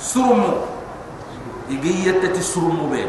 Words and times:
surumu 0.00 0.64
igi 1.68 2.08
yettati 2.08 2.40
surumu 2.42 2.88
be 2.90 3.04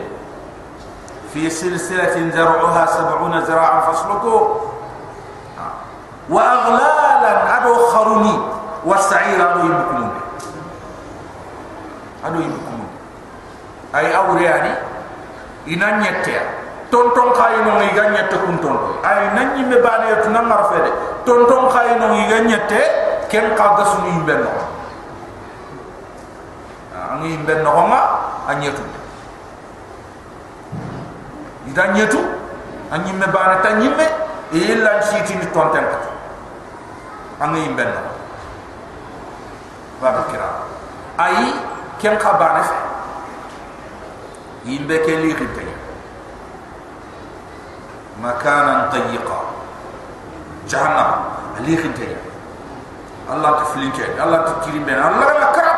fi 1.31 1.47
silsilatin 1.49 2.31
zar'uha 2.35 2.83
70 2.85 3.47
zira'an 3.47 3.79
fasluku 3.87 4.35
wa 6.29 6.41
aghlalan 6.43 7.39
ado 7.47 7.71
kharuni 7.95 8.35
wa 8.83 8.95
sa'ira 8.99 9.55
ado 9.55 9.59
yibkumun 9.71 10.11
ado 12.27 12.37
yibkumun 12.43 12.89
ay 13.95 14.11
awre 14.11 14.45
ani 14.51 14.73
ina 15.71 16.03
nyette 16.03 16.35
tonton 16.91 17.31
khay 17.31 17.55
no 17.63 17.79
ngi 17.79 17.89
ganyette 17.95 18.35
kun 18.43 18.57
ton 18.59 18.77
ay 19.07 19.31
nanyi 19.31 19.63
me 19.63 19.79
bane 19.79 20.11
to 20.23 20.29
nan 20.29 20.45
marfede 20.51 20.91
tonton 21.23 21.71
khay 21.71 21.95
no 21.99 22.11
ngi 22.11 22.23
ganyette 22.27 22.81
ken 23.31 23.55
ka 23.55 23.79
gasu 23.79 24.03
ni 24.03 24.19
benno 24.27 24.51
angi 27.11 27.37
benno 27.43 27.71
ma 27.87 27.99
anyetu 28.47 28.83
ida 31.67 31.83
nyetu 31.91 32.19
anyi 32.91 33.11
me 33.13 33.27
bane 33.27 33.55
ta 33.61 33.69
nyimme 33.75 34.05
illa 34.51 34.99
chiti 35.03 35.35
ni 35.35 35.45
tonten 35.51 35.83
ka 35.83 35.99
angi 37.43 37.67
benno 37.75 38.01
babakira 40.01 40.49
ay 41.19 41.51
ken 41.99 42.15
ka 42.17 42.31
bane 42.39 42.61
fe 42.63 42.77
yimbe 44.65 44.95
ke 45.05 45.13
li 45.19 45.33
khite 45.33 45.65
makanan 48.21 48.85
tayyiqa. 48.93 49.37
Jahannam. 50.69 51.11
Li 51.65 51.75
khite 51.77 52.07
Allah 53.29 53.51
ta 53.61 53.65
flinke 53.69 54.01
Allah 54.17 54.39
ta 54.45 54.53
kirimbe 54.65 54.93
Allah 54.93 55.29
la 55.37 55.47
karab 55.53 55.70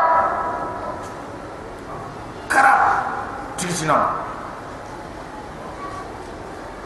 tisinam 3.63 4.25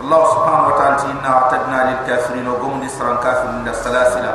Allah 0.03 0.23
subhanahu 0.35 0.69
wa 0.71 0.77
ta'ala 0.79 0.97
inna 1.15 1.31
a'tadna 1.47 1.79
lil 1.95 2.01
kafirin 2.11 2.47
wa 2.49 2.59
qum 2.59 2.83
nisran 2.83 3.17
kafirin 3.23 3.63
da 3.63 3.73
salasila 3.77 4.33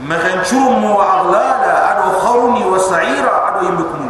maghan 0.00 0.40
churum 0.48 0.80
wa 0.80 1.20
aghlala 1.20 1.72
adu 1.92 2.08
khawni 2.24 2.62
wa 2.64 2.80
sa'ira 2.80 3.32
adu 3.52 3.68
yimbukum 3.68 4.06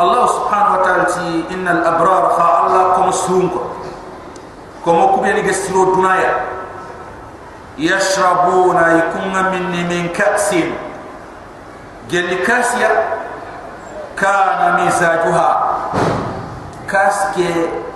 الله 0.00 0.26
سبحانه 0.26 0.70
وتعالى 0.80 1.04
إن 1.52 1.68
الأبرار 1.68 2.24
خا 2.38 2.48
الله 2.66 2.84
كم 2.96 3.08
سرونك 3.12 3.54
كم 4.84 4.96
كبير 5.16 5.36
يجسروا 5.44 5.84
الدنيا 5.86 6.32
يشربون 7.78 8.76
يكون 8.76 9.34
من 9.52 9.64
من 9.88 10.08
كأس 10.08 10.54
جل 12.10 12.30
كاسيا 12.46 12.90
كان 14.17 14.85
مزاجها 14.85 15.77
كاسك 16.89 17.37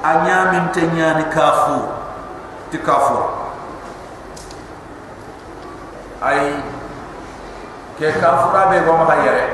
أنيام 0.06 0.68
تنيان 0.74 1.22
كافو 1.22 1.80
تكافو 2.72 3.20
أي 6.24 6.54
كافرا 8.00 8.66
بيقوم 8.66 9.02
غير 9.02 9.50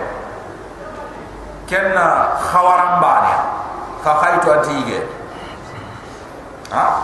كنا 1.70 2.30
خوارم 2.52 3.02
بانيا 3.02 3.40
كخيط 4.06 4.50
أنتيجة 4.50 5.04
ها 6.72 6.98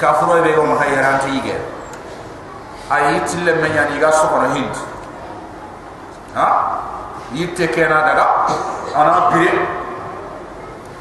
كافرا 0.00 0.40
بيقوم 0.40 0.72
غير 0.72 1.14
أنتيجة 1.14 1.54
أي 2.92 3.20
تلمني 3.20 3.66
أنا 3.66 3.74
يعني 3.74 4.00
يقصون 4.00 4.44
هند 4.44 4.76
ها 6.36 6.78
yitte 7.34 7.66
kena 7.72 8.02
daga 8.04 8.26
ana 8.96 9.30
bire 9.32 9.52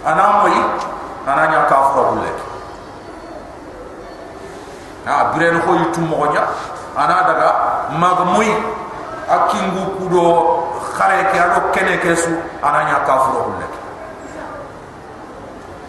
ana 0.05 0.23
moyi 0.41 0.61
ana 1.27 1.43
nya 1.47 1.59
kafuro 1.69 2.03
bulle 2.11 2.31
ha 5.05 5.31
bire 5.33 5.51
no 5.51 5.59
ko 5.59 5.71
yitum 5.75 6.07
mo 6.07 6.25
nya 6.31 6.43
ana 6.97 7.15
daga 7.27 7.49
mag 7.99 8.19
moyi 8.25 8.55
akingu 9.29 9.83
kudo 9.99 10.23
khare 10.97 11.23
ke 11.31 11.37
ado 11.39 11.59
kene 11.75 11.97
ke 11.99 12.15
su 12.15 12.31
ananya 12.63 13.03
kafuro 13.05 13.43
hulle 13.51 13.67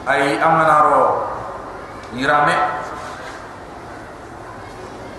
ay 0.06 0.38
amana 0.42 0.76
ro 0.82 1.02
irame 2.18 2.54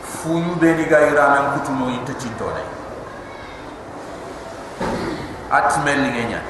funyu 0.03 0.55
be 0.59 0.73
ni 0.75 0.85
ga 0.85 0.99
irame 1.07 1.39
kutu 1.55 1.71
no 1.71 1.87
yinte 1.89 2.13
cinto 2.19 2.45
ne 2.51 2.82
atmel 5.53 6.01
ngenya 6.09 6.41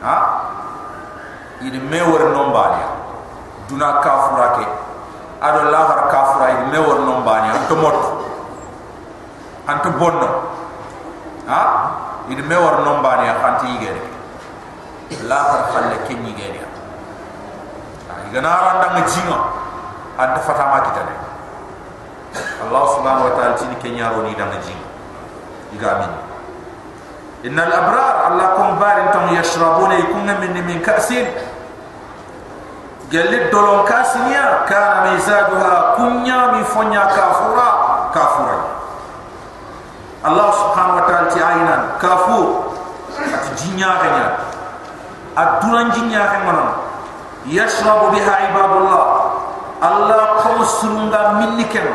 ha? 0.00 0.16
Ide 1.60 1.76
mewor 1.76 2.32
nombali 2.32 2.80
duna 3.68 4.00
kafura 4.00 4.56
ke 4.56 4.64
ado 5.44 5.68
lahar 5.68 6.08
kafura 6.08 6.46
ide 6.56 6.64
mewor 6.72 7.04
nombali 7.04 7.52
to 7.68 7.76
mot. 7.76 7.96
Anto 9.68 9.92
bonno 10.00 10.28
ha? 11.44 11.62
Id 12.30 12.46
me 12.46 12.54
war 12.54 12.86
nomba 12.86 13.18
ni 13.18 13.26
khanti 13.26 13.66
yigere 13.74 14.02
la 15.26 15.34
har 15.50 15.62
khalle 15.74 15.96
ken 16.06 16.22
yigere 16.26 16.62
ha 16.62 18.14
igana 18.30 18.50
randa 18.54 18.86
nga 18.94 19.02
jinga 19.10 19.38
ad 20.16 20.38
fata 20.46 20.64
ma 20.70 20.78
kitane 20.86 21.14
allah 22.62 22.84
subhanahu 22.94 23.26
wa 23.26 23.32
ta'ala 23.34 23.58
tini 23.58 23.74
kenya 23.82 24.14
ro 24.14 24.22
ni 24.22 24.34
danga 24.38 24.62
jinga 24.62 24.86
igamin 25.74 26.12
innal 27.44 27.72
abrar 27.72 28.30
allah 28.32 28.48
kum 28.56 28.76
barin 28.76 29.08
tam 29.12 29.32
yashrabuna 29.32 29.96
yakunna 29.96 30.36
min 30.40 30.52
min 30.64 30.78
ka'sin 30.84 31.24
gelid 33.10 33.50
dolon 33.50 33.82
kasinya 33.84 34.62
kana 34.70 35.12
mizaduha 35.18 35.98
kunya 35.98 36.54
mi 36.54 36.62
fonya 36.62 37.10
kafura 37.10 37.70
kafura 38.14 38.58
Allah 40.20 40.52
subhanahu 40.52 41.00
wa 41.00 41.04
ta'ala 41.08 41.26
ti 41.32 41.40
aynan 41.40 41.96
kafur 41.98 42.76
at 43.18 43.50
jinya 43.56 43.98
ganya 44.04 44.26
aduran 45.34 45.88
jinya 45.96 46.22
ke 46.28 46.38
mana 46.44 46.66
yashrabu 47.50 48.12
biha 48.14 48.52
ibadullah 48.52 49.04
Allah 49.80 50.44
kawsulunga 50.44 51.40
minniken 51.40 51.88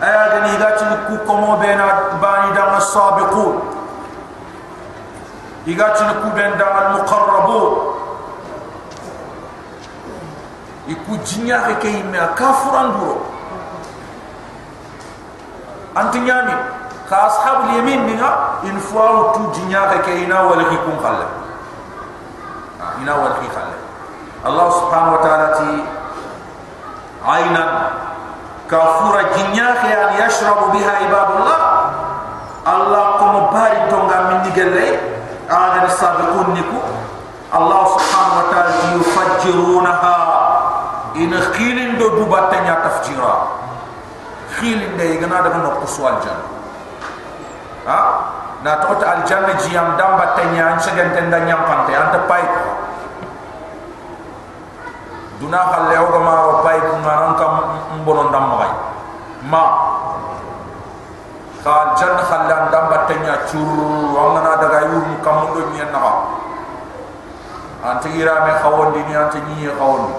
aya 0.00 0.22
gani 0.40 0.56
gati 0.56 0.86
ku 1.10 1.20
komo 1.28 1.58
bena 5.66 5.86
bani 5.86 6.06
da 6.06 6.06
masabiqun 6.06 6.06
igati 6.06 6.06
ku 6.22 6.28
ben 6.36 6.58
da 6.58 6.66
al 6.66 6.88
muqarrabun 6.94 7.72
iku 10.86 11.12
jinya 11.26 11.66
ke 11.66 11.74
kayme 11.82 12.18
kafuran 12.38 12.94
duro 12.94 13.18
antinyami 15.98 16.54
ka 17.10 17.16
ashab 17.26 17.70
al-yamin 17.70 18.06
minga 18.06 18.62
in 18.62 18.78
fois 18.78 19.34
tu 19.34 19.42
jinya 19.54 19.90
ka 19.90 19.98
ke 20.06 20.12
ina 20.26 20.46
wal 20.46 20.62
khikum 20.70 20.94
khalla 21.02 21.26
ina 23.02 23.12
wal 23.18 23.34
khi 23.42 23.48
khalla 23.50 23.76
Allah 24.46 24.68
subhanahu 24.78 25.16
wa 25.18 25.22
ta'ala 25.26 25.48
ti 25.58 25.70
aina 27.26 27.64
kafura 28.70 29.34
jinya 29.34 29.74
ka 29.82 29.86
ya 29.90 30.02
yashrabu 30.22 30.70
biha 30.70 30.94
ibadullah 31.10 31.60
Allah 32.66 33.04
kum 33.18 33.32
bari 33.50 33.80
tonga 33.90 34.18
min 34.30 34.38
nigelle 34.46 34.86
aga 35.76 35.90
sabiqun 35.92 36.56
niku 36.56 36.78
Allah 37.52 37.82
subhanahu 37.94 38.38
wa 38.42 38.46
ta'ala 38.50 38.72
yufajjirunaha. 38.98 40.16
In 41.16 41.32
khilin 41.56 41.96
do 41.96 42.12
dubatanya 42.20 42.84
tafjira. 42.84 43.34
Khilin 44.60 44.98
de 45.00 45.16
igana 45.16 45.40
daga 45.40 45.64
no 45.64 45.70
kuswal 45.80 46.20
jannah. 46.20 46.48
Ha? 47.86 48.00
Na 48.64 48.82
to 48.82 48.98
ta 48.98 49.20
al 49.20 49.22
dam 49.24 50.10
batenya 50.18 50.74
an 50.74 50.78
segen 50.80 51.14
ten 51.14 51.30
da 51.30 51.38
nyam 51.44 51.60
pante 51.64 51.94
an 51.94 52.08
ta 52.10 52.18
pai 52.26 52.42
duna 55.38 55.60
halle 55.60 55.96
o 56.00 56.18
ma 56.18 56.34
ro 56.40 56.52
pai 56.64 56.80
ku 56.80 56.96
ngaran 57.04 57.32
kam 57.36 57.52
mbono 58.00 58.32
ndam 58.32 58.44
ma. 58.48 58.68
Ma 59.46 59.64
ka 61.62 61.94
janna 62.00 62.22
hallan 62.24 62.62
dam 62.72 62.84
batenya 62.90 63.44
churu 63.46 64.14
wa 64.16 64.32
ngana 64.34 64.52
daga 64.56 64.78
yum 64.88 64.95
kam 64.95 64.95
do 66.24 66.36
nyen 66.48 66.64
na 67.82 67.90
an 67.90 68.00
ta 68.00 68.08
gira 68.08 68.34
me 68.46 68.52
khawondi 68.62 69.00
ni 69.06 69.14
an 69.14 69.28
ta 69.30 69.38
nyi 69.38 69.68
khawondi. 69.68 70.14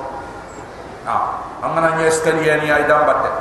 Ha 1.05 1.15
angana 1.63 1.95
nye 1.97 2.11
skaliya 2.11 2.61
ni 2.61 2.71
ay 2.71 2.85
dam 2.87 3.05
batte. 3.05 3.31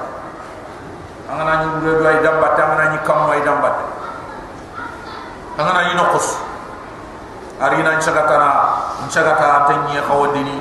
Angana 1.28 1.52
nyi 1.64 1.68
do 1.84 2.06
ay 2.06 2.18
dam 2.22 2.40
batte 2.40 2.60
angana 2.62 2.90
nyi 2.94 2.98
kam 3.04 3.28
ay 3.30 3.42
dam 3.44 3.60
batte 3.60 3.96
angana 5.56 5.88
yino 5.88 6.04
qus 6.12 6.36
arina 7.60 7.96
nchaga 7.96 8.22
kana 8.28 8.48
nchaga 9.08 9.32
ta 9.40 9.46
antenye 9.64 10.00
khawdini 10.04 10.60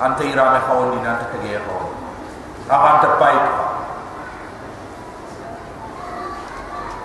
ante 0.00 0.24
irame 0.24 0.58
khawdini 0.64 1.04
ante 1.04 1.24
tege 1.36 1.60
khaw 1.60 1.84
aba 2.72 2.86
ante 2.96 3.08
pai 3.20 3.36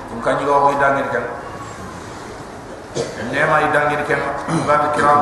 kun 0.09 0.19
kan 0.23 0.39
jiwa 0.39 0.55
ko 0.63 0.67
idangir 0.71 1.07
kan 1.11 1.25
نعم 3.33 3.69
يدعني 3.69 3.95
كما 3.95 4.27
باب 4.67 4.81
الكرام 4.93 5.21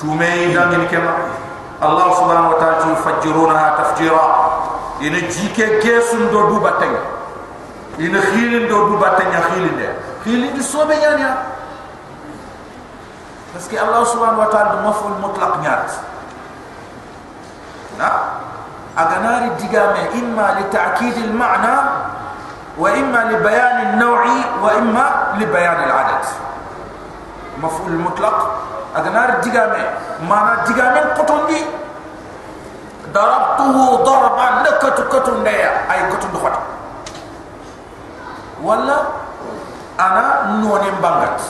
تومي 0.00 0.24
يدعني 0.26 0.86
كما 0.86 1.14
الله 1.82 2.14
سبحانه 2.14 2.50
وتعالى 2.50 2.92
يفجرونها 2.92 3.74
تفجيرا 3.78 4.24
إن 5.02 5.12
جيك 5.28 5.60
جسم 5.84 6.28
دو 6.30 6.48
دو 6.48 6.58
باتين 6.60 6.96
إن 8.00 8.20
خيل 8.20 8.68
دو 8.68 8.88
دو 8.88 8.96
باتين 8.96 9.32
خيل 9.32 9.78
ده 9.78 9.88
خيل 10.24 10.52
دي 10.54 10.62
سوبة 10.62 10.94
يعني 10.94 11.34
بس 13.56 13.68
كي 13.68 13.82
الله 13.82 14.04
سبحانه 14.04 14.38
وتعالى 14.38 14.88
مفعول 14.88 15.12
مطلق 15.22 15.56
نعت 15.62 15.90
لا 17.98 18.10
أجناري 18.98 19.48
دجامة 19.48 20.08
إما 20.14 20.60
لتأكيد 20.60 21.16
المعنى 21.16 21.76
وإما 22.78 23.18
لبيان 23.18 23.76
النوع 23.86 24.24
وإما 24.62 25.34
لبيان 25.38 25.84
العدد 25.84 26.24
مفعول 27.64 27.92
المطلق. 27.92 28.36
أغنار 28.96 29.30
ديغامي. 29.44 29.84
مانا 30.28 30.64
ديغامي 30.66 31.00
قطندي 31.18 31.60
ضربته 33.14 33.76
ضربا 33.96 34.48
لكت 34.64 34.98
كتن 35.12 35.46
أي 35.46 36.00
كتن 36.10 36.28
دخل 36.34 36.54
ولا 38.62 38.96
أنا 40.00 40.24
نونين 40.58 40.94
بانغات 41.02 41.40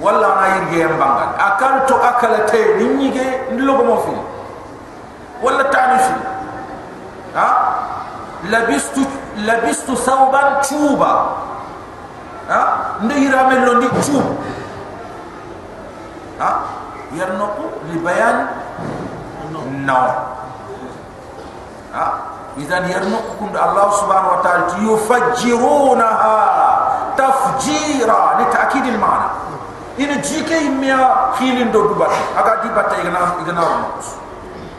ولا 0.00 0.26
أنا 0.38 0.46
يرجي 0.56 0.84
مبانغت 0.84 1.30
أكلت 1.40 1.90
أكلتين 1.92 2.96
نيجي 2.96 3.26
نلوك 3.52 3.80
موفي 3.84 4.16
ولا 5.42 5.62
تعنيفي 5.62 6.14
ها؟ 7.36 7.48
لبست 8.44 8.96
لبست 9.36 9.88
ثوبا 9.92 10.60
تشوبا. 10.60 11.12
ها؟ 12.50 12.60
نديرامي 13.02 13.54
لوني 13.54 13.88
تشوب. 13.88 14.24
ha? 16.38 16.50
Yarno 17.14 17.46
li 17.90 17.98
bayan 18.02 18.48
no. 19.86 20.00
Ha? 21.94 22.06
Idan 22.58 22.86
yarno 22.90 23.18
ko 23.22 23.32
kun 23.38 23.52
allah 23.54 23.86
subhanahu 23.98 24.34
wa 24.38 24.40
ta'ala 24.42 24.78
yufajjiruna 24.82 26.08
tafjira. 27.14 28.38
Li 28.38 28.44
ta'kid 28.50 28.84
al 28.94 28.98
ma'na 28.98 29.28
in 29.98 30.10
jike 30.22 30.58
imya 30.58 31.30
khilin 31.38 31.70
do 31.70 31.86
dubat 31.86 32.10
aga 32.34 32.66
di 32.66 32.68
batay 32.74 33.06
gana 33.06 33.38
gana 33.46 33.94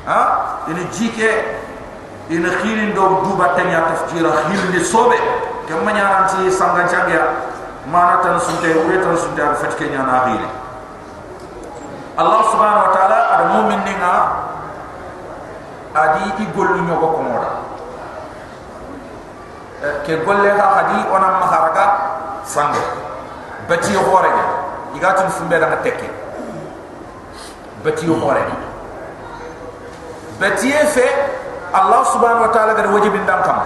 ha? 0.04 0.22
In 0.68 0.76
jike 0.92 1.56
in 2.28 2.44
khilin 2.44 2.92
do 2.92 3.24
dubat 3.24 3.56
ya 3.64 3.96
tafjira 3.96 4.44
khilin 4.52 4.84
sobe 4.84 5.16
kamanya 5.72 6.28
ranti 6.28 6.52
sanga 6.52 6.84
changa 6.92 7.32
mana 7.88 8.20
tan 8.20 8.36
sunte 8.44 8.68
wetan 8.92 9.16
sunte 9.16 9.40
fatke 9.56 9.88
nya 9.88 10.04
na 10.04 10.28
khilin 10.28 10.65
Allah 12.16 12.42
subhanahu 12.48 12.86
wa 12.88 12.92
ta'ala 12.96 13.20
ada 13.36 13.44
mu'min 13.60 13.80
ni 13.84 13.94
nga 14.00 14.16
eh, 15.92 16.00
adi 16.00 16.24
i 16.40 16.46
gollu 16.56 16.80
nyoko 16.88 17.08
kumora. 17.20 17.52
Ke 20.08 20.24
golle 20.24 20.48
ha 20.56 20.68
hadi 20.80 20.98
onam 21.12 21.44
maharaka 21.44 21.86
sande 22.48 22.80
beti 23.68 24.00
hore 24.00 24.32
ni. 24.32 24.46
Iga 24.96 25.12
tun 25.20 25.28
sumbe 25.28 25.60
da 25.60 25.76
teke. 25.84 26.08
Beti 27.84 28.08
hore 28.08 28.44
ni. 28.48 28.56
Beti 30.40 30.72
fe 30.72 31.08
Allah 31.76 32.00
subhanahu 32.16 32.48
wa 32.48 32.52
ta'ala 32.56 32.80
gar 32.80 32.88
wajibin 32.96 33.28
dan 33.28 33.44
kam. 33.44 33.60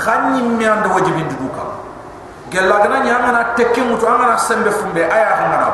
Khanni 0.00 0.40
mi 0.40 0.64
and 0.64 0.88
wajibin 0.88 1.28
du 1.28 1.52
kam. 1.52 1.68
Gella 2.48 2.80
gna 2.80 3.04
nyama 3.04 3.28
na 3.28 3.42
teke 3.52 3.84
mutu 3.84 4.08
ana 4.08 4.40
sembe 4.40 4.72
fumbe 4.72 5.04
aya 5.04 5.52
ngana 5.52 5.68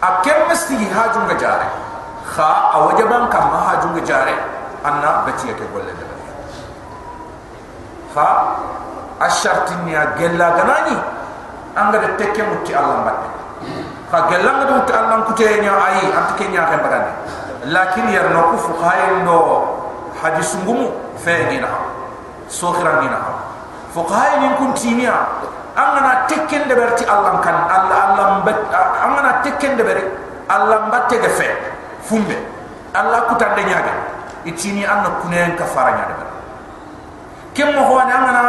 akem 0.00 0.48
mesti 0.48 0.74
hajum 0.90 1.26
ga 1.26 1.34
jare 1.34 1.66
kha 2.22 2.50
awajaban 2.78 3.26
kam 3.30 3.50
ma 3.50 3.58
ha 3.66 3.72
junga 3.82 4.02
jare 4.06 4.34
anna 4.84 5.26
batiya 5.26 5.54
ke 5.58 5.64
golle 5.72 5.90
de 5.90 6.04
kha 8.14 8.28
ashartin 9.20 9.88
ya 9.88 10.14
gella 10.18 10.54
ganani 10.54 10.96
anga 11.74 11.98
de 11.98 12.08
tekke 12.18 12.42
mutti 12.46 12.74
allah 12.74 13.02
batte. 13.06 13.28
Kha 14.10 14.18
gella 14.30 14.50
ngada 14.54 14.72
mutti 14.78 14.92
allah 14.92 15.16
kute 15.26 15.46
nya 15.62 15.72
ayi 15.74 16.04
ant 16.14 16.30
ke 16.38 16.46
nya 16.46 16.62
kan 16.70 16.78
bagande 16.78 17.12
lakin 17.66 18.06
yar 18.14 18.30
no 18.30 18.54
ku 18.54 18.56
fuqahay 18.70 19.22
no 19.26 19.38
hadis 20.22 20.54
ngumu 20.62 20.94
fe 21.18 21.50
dina 21.50 21.68
so 22.46 22.70
khiran 22.70 23.02
dina 23.02 23.18
fuqahay 23.90 24.46
ni 24.46 24.48
kun 24.62 24.70
angana 25.78 26.26
tekken 26.26 26.66
de 26.66 26.74
berti 26.74 27.06
allah 27.06 27.38
kan 27.38 27.54
allah 27.70 27.98
allah 28.10 28.26
bat 28.42 28.58
angana 28.98 29.38
tekken 29.46 29.78
de 29.78 29.82
beri 29.86 30.02
allah 30.50 30.90
batte 30.90 31.22
de 31.22 31.30
fe 31.30 31.48
fumbe. 32.02 32.58
Allah 32.94 33.28
kutande 33.28 33.62
nyaade 33.68 33.92
itini 34.48 34.80
anna 34.82 35.20
kunen 35.20 35.54
ka 35.56 35.64
fara 35.68 35.92
nyaade 35.92 36.24
kem 37.54 37.74
mo 37.76 37.84
hoane 37.84 38.10
angana 38.10 38.42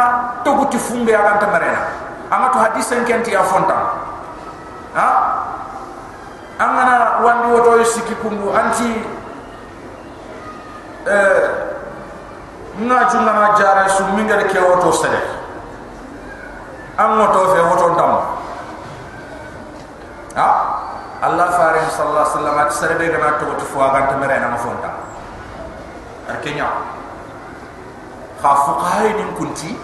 toguti 0.44 0.78
fumbe 0.78 1.12
aga 1.12 1.38
ta 1.38 1.46
marena. 1.46 1.82
Anga 2.30 2.48
to 2.54 2.58
hadisen 2.58 3.04
kenti 3.04 3.32
ya 3.32 3.42
fonta 3.42 3.74
ha? 4.94 5.08
Angana 6.58 7.20
wandi 7.20 7.46
woto 7.52 7.84
siki 7.84 8.14
kumbu 8.22 8.54
anti 8.54 9.02
eh 11.06 11.68
na 12.80 13.54
jare 13.58 13.88
su 13.88 14.04
mingere 14.14 14.44
ke 14.46 14.58
woto 14.58 14.92
sele 14.92 15.39
am 17.00 17.16
woto 17.18 17.40
fe 17.56 17.60
woto 17.64 17.86
ndam 17.96 18.12
ha? 20.36 20.48
Allah 21.20 21.48
farin 21.52 21.88
sallallahu 21.88 22.24
alaihi 22.24 22.32
wasallam 22.36 22.56
at 22.60 22.70
serbe 22.72 23.04
gana 23.12 23.36
to 23.40 23.44
to 23.56 23.64
fo 23.64 23.80
aganta 23.84 24.16
mere 24.20 24.36
na 24.40 24.56
fonta 24.56 24.90
ar 26.28 26.36
kenya 26.44 26.68
kha 28.40 28.50
fuqahay 28.68 29.16
din 29.16 29.32
kunti 29.36 29.76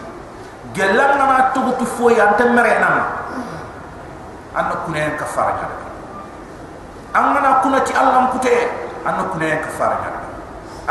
gelam 0.76 1.16
na 1.20 1.52
to 1.56 1.60
to 1.80 1.84
fo 1.84 2.08
ya 2.12 2.32
anta 2.32 2.44
mere 2.52 2.76
na 2.80 2.88
an 4.56 4.72
kunen 4.84 5.16
kafara 5.16 5.52
ga 5.60 5.68
an 7.16 7.32
na 7.36 7.60
kunati 7.64 7.92
Allah 7.96 8.28
kute 8.32 8.52
an 9.04 9.16
kunen 9.32 9.60
kafara 9.64 9.96
ga 10.04 10.10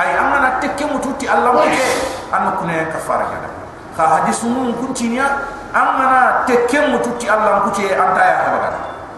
ay 0.01 0.13
an 0.13 0.41
na 0.41 0.49
tekke 0.61 0.85
mututi 0.89 1.25
Allah 1.29 1.53
kute 1.53 1.85
an 2.33 2.53
kunen 2.57 2.85
kafara 2.93 3.25
ga 3.33 3.54
kha 3.95 4.03
hadisu 4.07 4.51
mun 4.51 4.75
kunti 4.75 5.07
niya 5.15 5.27
an 5.71 5.87
na 5.99 6.43
tekke 6.47 6.79
mututi 6.91 7.27
Allah 7.31 7.63
kute 7.67 7.87
anta 7.95 8.21
ya 8.23 8.35
ga 8.43 8.69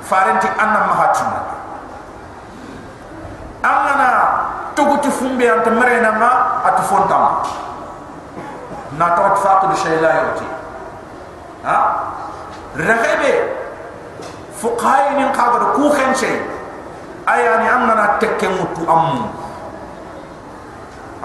farenti 0.06 0.48
anna 0.58 0.80
mahatina 0.90 1.40
amana 3.66 4.08
toguti 4.78 5.10
fumbe 5.10 5.46
anta 5.50 5.70
marena 5.74 6.12
ma 6.14 6.32
atu 6.66 6.82
fontam 6.86 7.42
na 8.98 9.06
tawat 9.18 9.36
faqid 9.42 9.72
shayla 9.82 10.10
yoti 10.24 10.48
ha? 11.66 11.78
Raghebe 12.78 13.34
fuqahay 14.62 15.18
min 15.18 15.34
qabar 15.34 15.74
ku 15.74 15.90
khen 15.90 16.14
shay 16.14 16.38
ayani 17.26 17.66
amana 17.66 18.18
tekke 18.22 18.46
mutu 18.54 18.86
am 18.86 19.30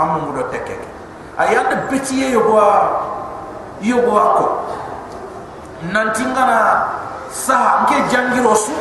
am 0.01 0.09
mu 0.25 0.33
do 0.37 0.43
tekke 0.49 0.81
ayanda 1.37 1.85
betiye 1.93 2.33
yobo 3.83 4.09
yobo 4.09 4.31
ko 4.39 4.45
nantingana 5.93 6.87
saha 7.31 7.83
nke 7.85 8.09
jangiro 8.11 8.55
su 8.55 8.73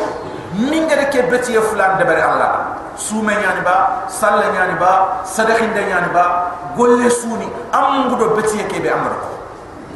minga 0.53 0.95
de 0.95 1.05
ke 1.09 1.25
beti 1.29 1.53
fulan 1.57 1.97
de 1.97 2.05
bari 2.05 2.21
allah. 2.21 2.77
Su 2.95 3.21
me 3.23 3.33
nyani 3.33 3.61
ba 3.63 4.03
salla 4.07 4.51
nyani 4.51 4.75
ba 4.77 5.23
sadakhin 5.23 5.73
de 5.73 5.81
nyani 5.87 6.11
ba 6.13 6.51
golle 6.75 7.09
suni. 7.09 7.47
Am 7.71 8.05
ngudo 8.07 8.35
beti 8.35 8.59
ke 8.67 8.81
be 8.83 8.89
amara 8.91 9.15
ko 9.15 9.29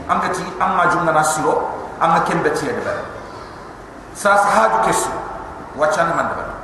amati 0.09 0.43
amma 0.59 0.87
jumna 0.89 1.11
nasiro 1.11 1.69
amma 1.99 2.23
ken 2.23 2.41
beti 2.41 2.65
de 2.65 2.81
bari 2.81 3.03
sa 4.13 4.37
sa 4.37 4.49
haju 4.49 4.87
kesu. 4.87 5.09
Wachan 5.75 6.15
man 6.15 6.31
de 6.31 6.35
bari 6.39 6.55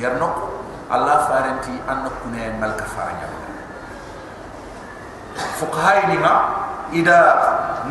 yarno 0.00 0.28
allah 0.90 1.28
faranti 1.28 1.76
an 1.86 2.08
kunne 2.22 2.58
mal 2.58 2.72
kafaranya 2.80 3.28
fuqaha 5.60 6.08
ni 6.08 6.16
ma 6.16 6.63
ida 6.91 7.17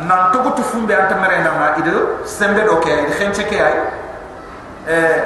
nan 0.07 0.31
to 0.31 0.39
gutu 0.43 0.63
fumbe 0.63 0.91
anta 0.95 1.15
mere 1.15 1.41
na 1.43 1.51
ma 1.59 1.67
ida 1.77 1.91
sembe 2.25 2.63
do 2.65 2.79
ke 2.79 2.89
ida 3.03 3.13
khenche 3.19 3.43
ke 3.43 3.57
ay 3.59 3.75
eh 4.87 5.21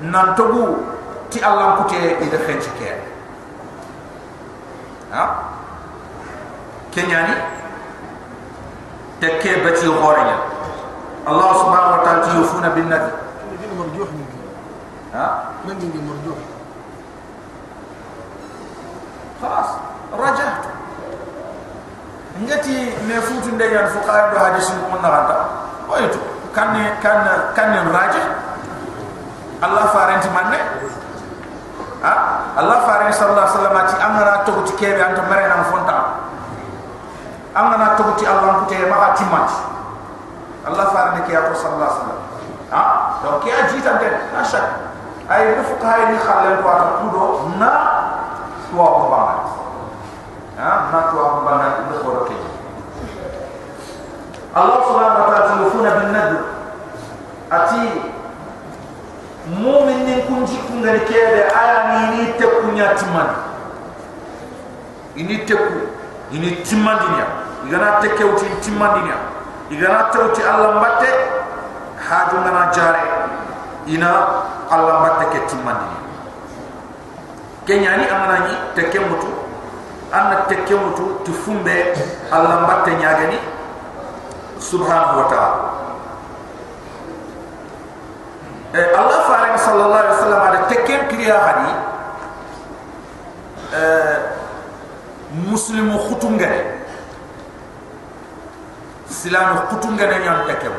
nan 0.00 0.34
to 0.34 0.44
gu 0.52 0.62
ti 1.30 1.40
allah 1.40 1.76
ku 1.76 1.84
te 1.88 2.16
ida 2.26 2.38
khenche 2.46 2.70
ke 2.78 2.88
ha 5.10 5.24
kenyani 6.90 7.34
tekke 9.20 9.62
bati 9.64 9.86
horenya 9.86 10.38
allah 11.26 11.50
subhanahu 11.60 11.92
wa 11.98 12.00
ta'ala 12.04 12.34
yufuna 12.40 12.70
bin 12.74 12.88
nabi 12.88 13.24
مرجوح 13.74 14.08
من 14.08 14.26
ha 15.14 15.26
من 15.66 15.76
من 15.76 16.02
مرجوح 16.08 16.38
خلاص 19.42 19.68
رجعت 20.18 20.64
ngati 22.39 22.75
ne 23.07 23.15
futu 23.21 23.51
ndegal 23.55 23.83
ya 23.83 23.89
fu 23.91 23.99
xaar 24.07 24.15
ya 24.17 24.31
do 24.31 24.37
haji 24.39 24.61
sun 24.63 24.79
ko 24.87 24.95
naranta 25.03 25.37
wayto 25.91 26.19
kanne 26.55 26.95
kanne 27.03 27.31
kanne 27.55 27.75
ya 27.75 27.83
raji 27.91 28.23
allah 29.59 29.91
farenti 29.91 30.29
manne. 30.31 30.59
Ha? 31.99 32.13
Allah 32.55 32.77
farenti 32.87 33.11
sallallahu 33.19 33.43
alaihi 33.43 33.55
wasallam 33.59 33.75
ati 33.75 33.95
amara 33.99 34.33
toguti 34.47 34.73
kebe 34.79 35.03
anta 35.03 35.23
mare 35.27 35.51
na 35.51 35.67
fonta 35.67 35.97
amana 37.51 37.99
toguti 37.99 38.23
allah 38.23 38.63
ko 38.63 38.71
te 38.71 38.79
ma 38.87 38.97
hatti 39.03 39.27
allah 40.63 40.85
farenti 40.95 41.27
ke 41.27 41.35
ko 41.35 41.51
sallallahu 41.51 41.75
alaihi 41.75 41.99
wasallam. 41.99 42.19
Ha? 42.71 42.83
Do 43.19 43.29
ke 43.43 43.51
aji 43.51 43.77
tan 43.83 43.99
den 43.99 44.15
ashak 44.39 44.65
ay 45.27 45.59
fu 45.67 45.75
xaar 45.83 46.07
ni 46.07 46.17
xalen 46.23 46.55
ko 46.63 46.67
ata 46.71 46.87
kudo 47.03 47.23
na 47.59 47.71
wa 48.71 48.85
ko 48.95 49.05
ba 49.11 49.21
ha 50.59 50.91
na 50.91 50.99
tu 51.07 51.15
am 51.23 51.45
banna 51.47 51.67
ko 51.87 52.27
ko 52.27 52.35
Allah 54.51 54.79
subhanahu 54.83 55.19
wa 55.23 55.27
ta'ala 55.31 55.55
tufuna 55.55 55.89
bin 56.03 56.09
nadu 56.11 56.37
ati 57.47 57.83
mu'min 59.55 60.03
nin 60.03 60.19
kunji 60.27 60.59
kun 60.67 60.83
ga 60.83 60.99
kebe 61.07 61.47
ala 61.47 61.77
ni 61.95 62.01
ni 62.11 62.23
te 62.35 62.43
kunya 62.59 62.91
timan 62.99 63.29
ah, 63.29 63.39
ini 65.15 65.47
te 65.47 65.55
ku 65.55 65.87
ini 66.35 66.59
timan 66.67 66.97
dinya 67.07 67.27
igana 67.63 68.03
te 68.03 68.11
ke 68.19 68.23
timan 68.59 68.99
dinya 68.99 69.17
igana 69.71 70.11
te 70.11 70.43
Allah 70.43 70.75
mbatte 70.75 71.09
haju 72.03 72.35
ngana 72.43 72.63
jare. 72.75 73.03
Ina 73.87 74.11
Allah 74.67 74.95
mbatte 75.07 75.25
ke 75.31 75.39
timan 75.47 75.77
dinya 75.77 75.99
Kenyani 77.63 78.03
amana 78.11 78.35
ni 78.43 78.53
te 78.75 78.99
mutu 79.07 79.38
anna 80.11 80.35
tekke 80.49 80.75
mutu 80.75 81.21
tufumbe 81.25 81.93
allah 82.31 82.61
mbatte 82.65 82.91
nyagani 82.97 83.37
subhanahu 84.59 85.17
wa 85.23 85.27
ta'ala. 85.29 85.59
Eh, 88.69 88.87
Allah 88.93 89.19
faring 89.25 89.57
sallallahu 89.57 89.97
alaihi 89.97 90.15
wasallam 90.19 90.41
ada 90.45 90.59
tekken 90.69 91.01
kriya 91.09 91.37
hadi 91.41 91.71
eh, 93.73 94.15
muslimu 95.49 95.97
khutungane 95.97 96.77
silamu 99.09 99.65
khutungane 99.73 100.21
nyam 100.21 100.45
tekken 100.45 100.75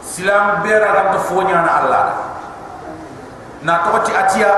silam 0.00 0.64
bera 0.64 0.88
gam 0.96 1.06
to 1.12 1.20
fonya 1.28 1.60
na 1.60 1.72
Allah. 1.84 2.04
Na 3.60 3.84
to 3.84 4.08
ti 4.08 4.12
atia 4.16 4.48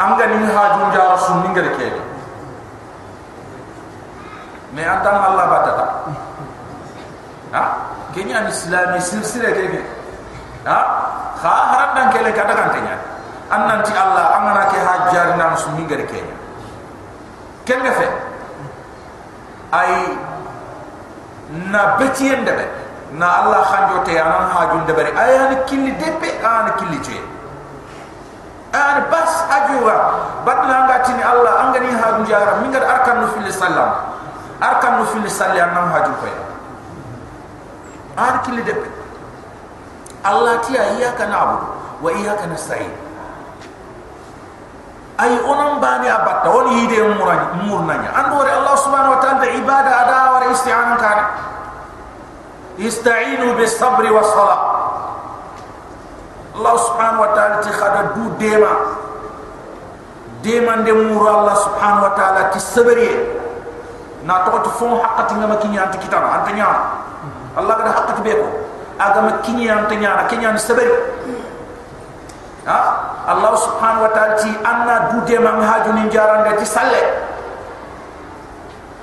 Anga 0.00 0.24
ni 0.32 0.48
hajun 0.48 0.88
jara 0.96 1.16
sunni 1.20 1.48
ngal 1.52 1.68
kede 1.76 2.00
me 4.72 4.82
antam 4.86 5.16
Allah 5.20 5.44
batata 5.52 5.86
ha? 7.52 7.62
Kenya 8.16 8.46
ni 8.46 8.50
islami 8.50 8.96
silsile 8.96 9.52
keke 9.52 9.82
ha? 10.64 10.78
Kha 11.40 11.52
haram 11.72 11.90
dan 11.96 12.06
kele 12.12 12.32
kata 12.32 12.52
kan 12.52 12.68
kenya. 12.76 12.96
Annan 13.50 13.82
ti 13.82 13.92
allah 13.96 14.40
amana 14.40 14.68
ke 14.70 14.78
hajjar 14.78 15.34
na 15.34 15.52
musumi 15.52 15.82
gari 15.88 16.06
kenya. 16.06 16.36
Ken 17.66 17.80
fe 17.84 18.08
ay 19.72 19.92
na 21.70 21.96
betien 21.98 22.44
debe 22.46 22.66
na 23.14 23.42
allah 23.42 23.62
khanjo 23.68 23.98
te 24.06 24.14
anan 24.18 24.48
hajun 24.54 24.82
debe 24.86 25.02
ay 25.12 25.32
an 25.36 25.52
killi 25.66 25.92
depe 25.98 26.30
an 26.40 26.72
killi 26.78 26.98
che 27.04 27.18
an 28.72 29.10
bas 29.10 29.32
ajuwa 29.50 29.94
badna 30.46 30.86
ngati 30.86 31.12
ni 31.18 31.22
allah 31.22 31.52
angani 31.66 31.90
hajun 31.90 32.24
jara 32.26 32.62
mingar 32.62 32.82
arkan 32.86 33.20
nu 33.20 33.26
fil 33.34 33.50
sallam 33.52 33.90
arkan 34.62 35.02
nu 35.02 35.04
fil 35.10 35.26
sallam 35.30 35.68
nam 35.74 35.90
hajun 35.90 36.14
ko 36.22 36.28
ar 38.16 38.42
kili 38.46 38.62
de 38.62 38.74
Allah 40.20 40.60
ti 40.60 40.76
ya 40.76 40.84
iyyaka 41.00 41.24
na'budu 41.32 41.66
wa 42.04 42.08
iyyaka 42.12 42.44
nasta'in 42.44 42.92
ay 45.20 45.32
onan 45.44 45.80
bani 45.80 46.08
abatta 46.08 46.48
on 46.48 46.72
yide 46.80 46.96
murani 47.16 47.68
murnanya. 47.68 48.08
Andore 48.16 48.48
Allah 48.48 48.72
subhanahu 48.80 49.16
wa 49.16 49.20
ta'ala 49.20 49.48
ibada 49.52 49.92
ada 50.04 50.16
wa 50.32 50.48
isti'anan 50.48 50.96
kan 50.96 51.18
ista'inu 52.80 53.52
bis 53.60 53.76
sabri 53.76 54.08
was 54.08 54.28
sala 54.32 54.56
الله 56.54 56.76
سبحانه 56.76 57.18
وتعالى 57.20 57.56
تخاد 57.62 58.14
دو 58.14 58.24
ديما 58.38 58.72
ديما 60.42 60.74
دي 60.82 60.92
مورا 60.92 61.32
الله 61.40 61.54
سبحانه 61.54 62.00
وتعالى 62.04 62.40
كي 62.52 62.58
سبري 62.58 63.10
نا 64.24 64.34
توت 64.46 64.68
فون 64.68 65.00
حقتي 65.00 65.34
نما 65.34 65.54
كي 65.62 65.68
نيانت 65.68 65.96
كتاب 65.96 66.22
انت 66.22 66.48
نيان 66.54 66.76
الله 67.58 67.74
غدا 67.74 67.92
حقت 67.92 68.20
بيكو 68.20 68.48
اغام 69.00 69.30
كي 69.46 69.52
نيانت 69.52 69.92
نيان 69.92 70.26
كي 70.26 70.36
نيان 70.36 70.56
سبري 70.58 70.92
ها 72.66 72.78
الله 73.32 73.52
سبحانه 73.56 73.98
وتعالى 74.02 74.34
تي 74.42 74.50
أنا 74.66 74.94
دو 75.12 75.18
ديما 75.28 75.50
مهاجو 75.52 75.92
نجاران 75.92 76.56
دي 76.58 76.64
سالي 76.64 77.02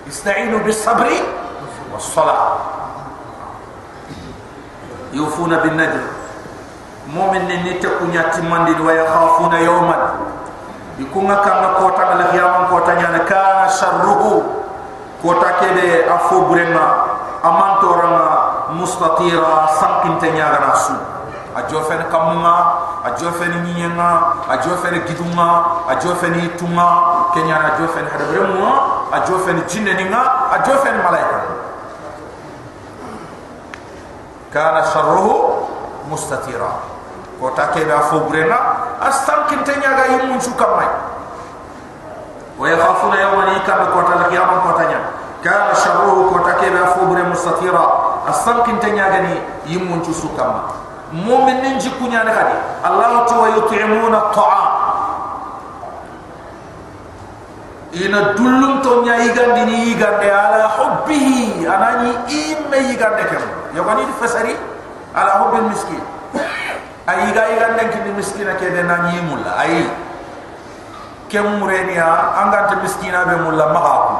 استعينوا 0.08 0.60
بالصبر 0.60 1.10
والصلاه 1.94 2.58
يوفون 5.14 5.56
بالنجم 5.58 6.17
mu'min 7.08 7.48
ni 7.48 7.80
te 7.80 7.88
kunya 8.00 8.24
timandi 8.36 8.76
wa 8.82 8.94
yakhafuna 8.94 9.60
yawman. 9.60 10.02
Ikunga 10.98 11.36
kanga 11.46 11.78
kota 11.78 12.04
ngala 12.10 12.26
hiyaman 12.34 12.64
kota 12.74 12.96
nyana 12.98 13.20
kana 13.30 13.70
sharruhu 13.70 14.44
kota 15.22 15.50
kebe 15.62 16.10
afo 16.10 16.42
burenga 16.50 16.86
amantoranga 17.44 18.26
mustatira 18.74 19.70
sankin 19.78 20.18
tanya 20.20 20.58
rasu 20.58 20.98
a 21.58 21.62
jofen 21.70 22.02
kamunga 22.10 22.56
a 23.06 23.10
jofen 23.18 23.54
nyenga 23.66 24.10
a 24.50 24.58
jofen 24.62 25.02
gidunga 25.06 25.50
a 25.90 25.94
jofen 26.02 26.34
tunga 26.58 26.90
kenya 27.34 27.58
na 27.62 27.70
jofen 27.78 28.06
hadabremu 28.10 28.66
a 29.14 29.18
jofen 29.26 29.62
jinne 29.70 29.94
ninga 29.94 30.22
a 30.54 30.58
jofen 30.66 30.98
malaika 31.02 31.40
kana 34.54 34.82
sharruhu 34.86 35.66
mustatira 36.10 36.97
ko 37.40 37.54
take 37.54 37.86
ba 37.86 38.02
fo 38.10 38.26
burena 38.26 38.58
a 39.02 39.10
sankin 39.14 39.62
tanya 39.64 39.94
ga 39.94 40.06
yimun 40.18 40.40
chukamai 40.42 40.90
wa 42.58 42.66
yakhafuna 42.66 43.16
yawman 43.22 43.54
yakab 43.62 43.94
ko 43.94 44.00
ta 44.10 44.26
qiyamah 44.30 44.58
ko 44.66 44.70
tanya 44.78 45.00
kana 45.46 45.74
sharruhu 45.78 46.34
ko 46.34 46.38
take 46.50 46.74
ba 46.74 46.98
fo 46.98 47.06
burena 47.06 47.30
mustatira 47.30 48.08
asankin 48.28 48.76
tanya 48.84 49.08
gani 49.08 49.40
yimun 49.72 50.04
cu 50.04 50.12
sukama 50.12 50.68
mu'min 51.16 51.64
nin 51.64 51.80
jikunya 51.80 52.28
ne 52.28 52.32
kadi 52.36 52.56
allah 52.84 53.24
tu 53.24 53.36
wa 53.40 53.48
yut'imuna 53.56 54.20
ta'a 54.36 54.64
ina 57.96 58.36
dullum 58.36 58.84
to 58.84 59.08
nya 59.08 59.16
igandi 59.24 59.64
ni 59.64 59.76
igande 59.96 60.28
ala 60.28 60.68
hubbihi 60.76 61.64
anani 61.64 62.12
imme 62.28 62.78
igande 62.92 63.24
kem 63.32 63.44
yogani 63.72 64.04
di 64.04 64.14
fasari 64.20 64.54
ala 65.16 65.48
hubbil 65.48 65.72
miskin 65.72 66.04
Ayi 67.08 67.32
ga 67.32 67.44
yi 67.48 67.56
ga 67.56 67.88
kini 67.88 68.12
miskina 68.12 68.56
ke 68.60 68.68
de 68.68 68.84
nan 68.84 69.08
yi 69.16 69.22
mulla 69.24 69.56
ay 69.64 69.88
ke 71.32 71.40
murenia 71.40 72.04
ah, 72.04 72.44
anga 72.44 72.68
te 72.68 72.76
miskina 72.84 73.24
be 73.24 73.36
mulla 73.48 73.72
ma 73.72 73.80
ha 73.80 73.96
ko 74.04 74.16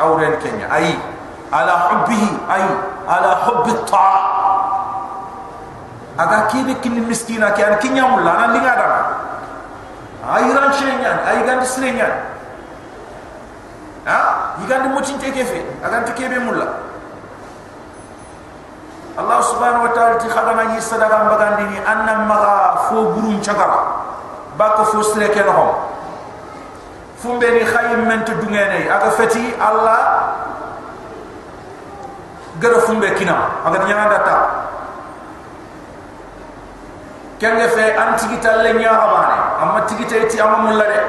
awren 0.00 0.40
kenya 0.40 0.64
ay 0.72 0.96
ala 1.52 1.74
hubbi 1.92 2.16
ay 2.48 2.64
ala 3.06 3.30
hubbi 3.44 3.72
ta. 3.84 4.08
Aga 6.16 6.46
ki 6.48 6.64
kini 6.80 7.00
miskina 7.04 7.52
ke 7.52 7.60
an 7.60 7.76
kinya 7.76 8.08
mulla 8.08 8.32
nan 8.40 8.48
linga 8.56 8.72
da 8.80 8.88
ay 10.32 10.48
ran 10.48 10.72
chenya 10.72 11.12
ay 11.28 11.44
ga 11.44 11.60
ndi 11.60 11.66
srenya 11.68 12.08
ha 14.08 14.16
ah, 14.16 14.56
yi 14.60 14.64
ga 14.64 14.80
mutin 14.88 15.20
ke 15.20 15.44
fe 15.44 15.60
aga 15.84 16.08
te 16.08 16.12
ke 16.16 16.24
mulla 16.40 16.93
موچين 19.19 19.37
تكيفي 19.37 19.39
أغا 19.39 19.39
تكيبي 19.39 19.39
مولا 19.39 19.39
الله 19.39 19.41
سبحانه 19.41 19.83
وتعالى 19.83 20.15
تخدم 20.15 20.59
أن 20.59 20.69
يصدق 20.77 21.11
بغانديني 21.29 21.77
أن 21.91 22.07
مغا 22.27 22.75
فو 22.89 23.11
برون 23.11 23.41
چغرا 23.41 23.81
باك 24.59 24.77
فو 24.81 25.01
سريكي 25.01 25.39
نهم 25.43 25.69
فمبني 27.23 27.65
خيم 27.65 27.99
من 28.07 28.25
تدنيني 28.25 28.93
أغا 28.93 29.09
فتي 29.09 29.53
الله 29.69 29.99
gara 32.59 32.79
fumbe 32.83 33.07
kina 33.15 33.63
aga 33.65 33.79
nyanga 33.87 34.07
data 34.11 34.37
kenge 37.39 37.67
fe 37.71 37.95
antigita 37.95 38.51
le 38.63 38.73
nya 38.75 38.91
habane 38.91 39.37
amma 39.63 39.79
tigita 39.87 40.15
iti 40.27 40.39
amma 40.43 40.57
mulla 40.67 40.83
de 40.83 40.99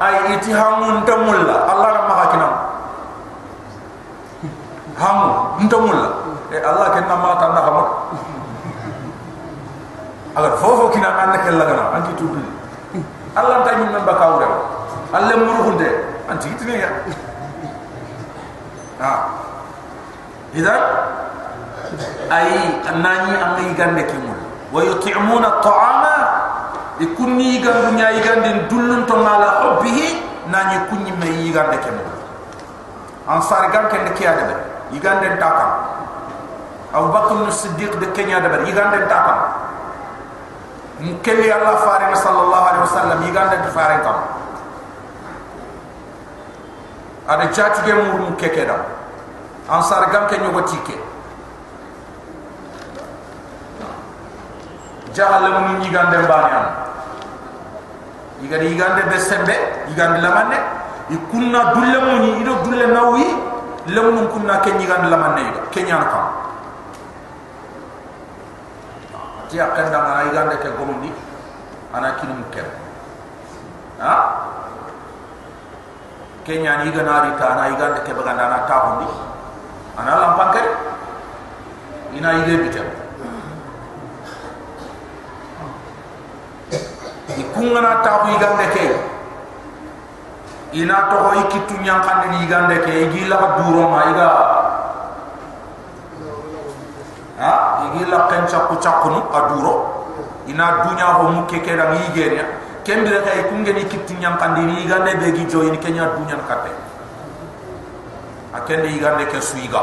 ay 0.00 0.36
iti 0.36 0.52
hamun 0.52 1.00
ta 1.08 1.16
mulla 1.16 1.56
allah 1.72 1.88
na 1.96 2.00
maka 2.04 2.24
kina 2.36 2.48
hamu 5.00 5.28
nta 5.64 5.76
mulla 5.80 6.08
e 6.51 6.57
allah 6.61 6.87
ken 6.93 7.05
na 7.07 7.15
mata 7.15 7.47
na 7.53 7.61
hamu 7.61 7.83
aga 10.35 10.49
fofo 10.57 10.89
kina 10.93 11.09
anna 11.09 11.37
kel 11.41 11.55
lagana 11.57 11.95
anti 11.95 12.13
tudu 12.19 12.41
allah 13.35 13.63
ta 13.63 13.71
nyum 13.79 13.91
namba 13.95 14.13
kawre 14.19 14.47
allah 15.13 15.35
muruhunde 15.37 15.89
antigita 16.29 16.65
ne 16.65 16.75
ya 16.79 16.89
ha. 18.99 19.13
Idan 20.55 20.81
ay 22.31 22.79
nani 22.95 23.35
am 23.35 23.59
yigande 23.59 24.07
ki 24.07 24.17
mul 24.23 24.39
wa 24.71 24.79
yut'imuna 24.87 25.59
at'ama 25.59 26.15
ikunni 27.03 27.59
yigandu 27.59 27.91
nya 27.99 28.09
yigande 28.15 28.71
dullun 28.71 29.03
to 29.05 29.15
mala 29.19 29.67
hubbihi. 29.67 30.23
Nani 30.47 30.77
kunni 30.87 31.11
me 31.11 31.27
yigande 31.43 31.75
ki 31.83 31.91
mul 31.91 32.07
an 33.27 33.41
sargan 33.43 33.89
ken 33.91 34.07
ki 34.15 34.23
adabe 34.23 34.55
yigande 34.95 35.35
takam 35.35 35.94
abu 36.93 37.07
bakr 37.13 37.47
as-siddiq 37.47 37.99
de 37.99 38.07
kenya 38.11 38.37
adabe 38.37 38.65
yigande 38.67 39.07
takam 39.07 39.39
kelli 41.23 41.51
allah 41.51 41.75
faare 41.83 42.15
sallallahu 42.15 42.65
alaihi 42.69 42.83
wasallam 42.87 43.19
yigande 43.25 43.57
faare 43.73 43.97
kam 44.03 44.17
ada 47.27 47.49
chati 47.51 47.81
ge 47.85 47.93
mur 47.93 48.19
mu 48.21 48.35
keke 48.37 48.65
da 48.69 48.77
ansar 49.69 50.09
gam 50.13 50.27
ke 50.29 50.37
nyogo 50.37 50.61
tike 50.61 50.95
jahal 55.13 55.45
mu 55.49 55.79
ni 55.81 55.89
gande 55.89 56.17
mbani 56.21 56.51
am 56.53 56.65
igadi 58.45 58.67
igande 58.77 59.01
be 59.09 59.17
sembe 59.19 59.55
igande 59.89 60.21
lamanne 60.21 60.57
ikunna 61.09 61.73
dulle 61.73 61.97
mu 62.05 62.13
ni 62.23 62.29
ido 62.41 62.53
dulle 62.63 62.85
nawi 62.93 63.25
lamun 63.89 64.27
kunna 64.29 64.59
ke 64.61 64.71
ni 64.77 64.85
gande 64.85 65.09
lamanne 65.09 65.41
ido 65.49 65.59
kenya 65.73 65.97
kam 66.05 66.25
ti 69.55 69.61
akanda 69.63 70.03
ngana 70.03 70.27
igande 70.27 70.55
ke 70.59 70.67
gomundi 70.75 71.07
ana 71.95 72.19
kinum 72.19 72.43
ke 72.51 72.59
ha? 74.03 74.13
Kenya 76.43 76.83
ni 76.83 76.91
gana 76.91 77.23
ri 77.23 77.31
ta 77.39 77.55
na 77.55 77.71
igande 77.71 78.03
ke 78.03 78.11
baganda 78.11 78.51
na 78.51 78.67
ta 78.67 78.75
hondi 78.83 79.07
ana 79.95 80.11
lampang 80.19 80.51
ke? 80.51 80.63
Ina 82.19 82.43
ide 82.43 82.67
bita 82.67 82.83
ikunga 87.39 87.79
na 87.79 88.03
ta 88.03 88.27
ko 88.27 88.35
igande 88.35 88.67
ke? 88.75 88.85
Ina 90.75 91.07
to 91.07 91.15
ho 91.15 91.29
ikitu 91.47 91.79
nyang 91.79 92.03
ni 92.27 92.43
igande 92.43 92.83
ke? 92.83 92.91
Igila 93.07 93.55
duro 93.55 93.87
ma 93.87 94.03
iga 94.11 94.27
ha 97.39 97.51
igila 98.05 98.29
kencha 98.29 98.69
ku 98.69 98.77
chakunu 98.77 99.25
aduro 99.33 100.05
ina 100.45 100.85
dunya 100.85 101.17
ho 101.17 101.33
mukke 101.33 101.57
ke 101.65 101.73
da 101.73 101.89
igenya 102.05 102.45
kembira 102.85 103.25
kay 103.25 103.49
kungeni 103.49 103.81
kitti 103.89 104.13
nyam 104.21 104.37
kandi 104.37 104.61
ni 104.61 104.85
gande 104.85 105.17
be 105.17 105.33
gi 105.33 105.43
joyi 105.49 105.73
ni 105.73 105.77
kenya 105.81 106.13
dunya 106.13 106.37
katte 106.45 106.69
akende 108.53 108.93
igande 108.93 109.25
ke 109.25 109.41
suiga 109.41 109.81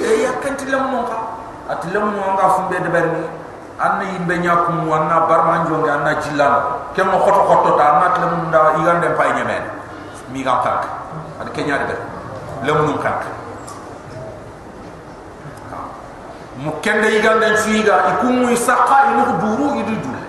e 0.00 0.24
yakanti 0.24 0.64
lam 0.72 0.88
mon 0.88 1.04
ka 1.04 1.18
atilam 1.76 2.08
mo 2.16 2.24
nga 2.40 2.48
fumbe 2.56 2.80
de 2.80 2.88
berni 2.88 3.24
anna 3.76 4.04
yimbe 4.16 4.40
nyakum 4.40 4.88
wanna 4.88 5.28
barman 5.28 5.68
jonde 5.68 5.92
anna 5.92 6.16
jillan 6.24 6.88
kemo 6.96 7.20
khoto 7.20 7.44
khoto 7.44 7.70
ta 7.76 7.84
anna 8.00 8.06
tilam 8.16 8.48
nda 8.48 8.60
igande 8.80 9.08
pay 9.12 9.28
nyemen 9.36 9.62
mi 10.32 10.40
ga 10.40 10.64
tak 10.64 10.88
ad 11.44 11.52
kenya 11.52 11.84
de 11.84 11.96
lam 12.64 12.88
nun 12.88 12.96
kak 12.96 13.28
mu 16.56 16.72
kende 16.80 17.08
igande 17.20 17.56
suiga 17.60 18.16
ikumu 18.16 18.48
isaqa 18.52 19.12
inu 19.12 19.24
duru 19.40 19.66
idu 19.80 19.94
duru 20.00 20.22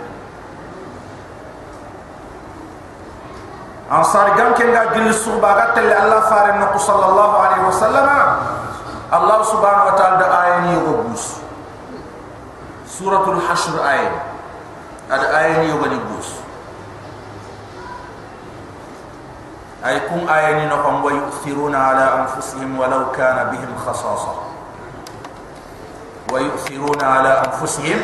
ansar 3.87 4.35
gam 4.35 4.51
ken 4.53 4.75
ga 4.75 4.91
suba 5.15 5.55
ga 5.55 5.65
tel 5.71 5.87
allah 5.95 6.21
fare 6.27 6.59
no 6.59 6.75
sallallahu 6.75 7.35
alaihi 7.39 7.63
wasallam. 7.71 8.09
Allah 9.07 9.39
subhanahu 9.39 9.87
wa 9.87 9.95
ta'ala 9.95 10.15
da 10.19 10.27
ayani 10.43 10.71
yo 10.83 10.99
bus 11.07 11.39
suratul 12.83 13.39
hashr 13.39 13.79
ay 13.79 14.03
ada 15.07 15.31
ayani 15.31 15.71
yo 15.71 15.79
bani 15.79 15.95
bus 16.11 16.43
ay 19.79 19.95
kum 20.11 20.27
ayani 20.27 20.67
no 20.67 20.75
kam 20.83 20.99
wa 20.99 21.07
yu'thiruna 21.15 21.79
ala 21.95 22.05
anfusihim 22.27 22.75
walau 22.75 23.15
kana 23.15 23.47
bihim 23.47 23.71
khasasa 23.79 24.56
ويؤثرون 26.31 27.03
على 27.03 27.43
أنفسهم 27.45 27.99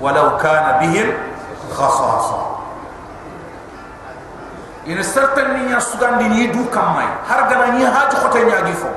ولو 0.00 0.36
كان 0.36 0.66
بهم 0.80 1.12
خصاصة. 1.72 2.52
إن 4.86 5.02
سرت 5.02 5.38
من 5.38 5.68
يسودان 5.76 6.18
دي 6.18 6.28
نيدو 6.28 6.64
كمي 6.74 7.06
هرغنا 7.28 7.70
نيهاج 7.70 8.12
خطي 8.14 8.44
نيجيفو 8.44 8.88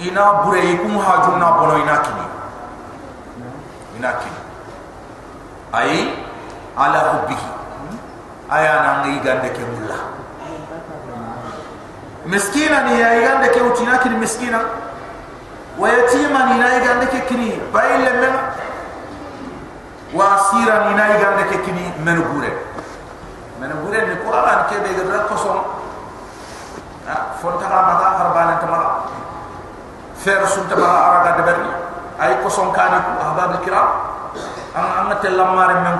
إنا 0.00 0.32
بريكم 0.32 0.96
هاجونا 0.96 1.50
بنو 1.50 1.82
إناكني 1.82 2.26
إناكني 3.98 4.38
أي؟ 5.74 6.08
على 6.78 6.98
حبه. 6.98 7.36
أي 8.52 8.70
أنا 8.70 9.06
نغي 9.06 9.20
غاندك 9.30 9.56
مسكينا 12.26 12.82
نيهاج 12.82 13.24
غاندك 13.24 13.56
وتناكني 13.62 14.16
مسكينا 14.16 14.58
مسكينا 14.58 14.83
wa 15.78 15.86
yatima 15.90 16.40
ni 16.50 16.54
na 16.58 16.68
gande 16.78 17.06
ke 17.10 17.20
kini 17.26 17.58
bayle 17.74 18.10
men 18.22 18.34
wa 20.14 20.24
asira 20.38 20.86
ni 20.88 20.94
na 20.94 21.04
gande 21.18 21.44
ke 21.50 21.56
kini 21.66 21.84
men 22.04 22.22
bure 22.22 22.50
men 23.58 23.70
bure 23.82 23.98
ni 24.06 24.14
ko 24.22 24.30
ala 24.30 24.70
ke 24.70 24.78
be 24.86 24.94
gadra 24.94 25.26
ko 25.26 25.34
son 25.34 25.58
ha 27.10 27.34
fon 27.42 27.58
ta 27.58 27.66
ma 27.66 27.94
ta 27.98 28.06
harban 28.22 28.50
ta 28.62 28.66
ma 28.70 28.80
fer 30.14 30.46
sun 30.46 30.68
ta 30.70 30.76
ma 30.78 30.86
araga 30.86 31.30
de 31.38 31.42
berni 31.42 31.70
ay 32.22 32.38
ko 32.42 32.48
son 32.48 32.70
kani 32.70 33.02
ko 33.02 33.10
ahbab 33.18 33.58
al 33.58 33.60
kiram 33.66 33.88
am 34.78 35.10
am 35.10 35.18
te 35.18 35.28
lamare 35.34 35.74
men 35.82 35.94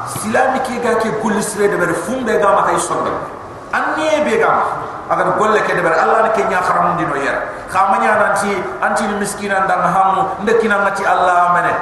silami 0.06 0.60
ke 0.62 0.78
ga 0.84 0.94
ke 1.02 1.10
kulli 1.20 1.42
sire 1.42 1.68
de 1.68 1.76
ber 1.76 1.92
fumbe 2.06 2.30
ga 2.38 2.48
ma 2.54 2.62
kay 2.70 2.78
sonda 2.78 3.10
anni 3.72 4.22
be 4.22 4.38
ga 4.38 4.50
ma 4.52 4.64
agar 5.10 5.38
golle 5.38 5.60
ke 5.66 5.74
de 5.74 5.82
ber 5.82 5.92
allah 5.96 6.22
ne 6.22 6.30
ke 6.36 6.42
nya 6.46 6.60
kharam 6.62 6.96
dino 6.98 7.16
yer 7.18 7.36
khamanya 7.72 8.14
nanti 8.22 8.52
anti 8.82 9.04
ni 9.06 9.14
miskinan 9.18 9.66
dan 9.66 9.82
hamu 9.82 10.22
ndekina 10.44 10.78
ngati 10.86 11.02
allah 11.02 11.56
mene 11.58 11.72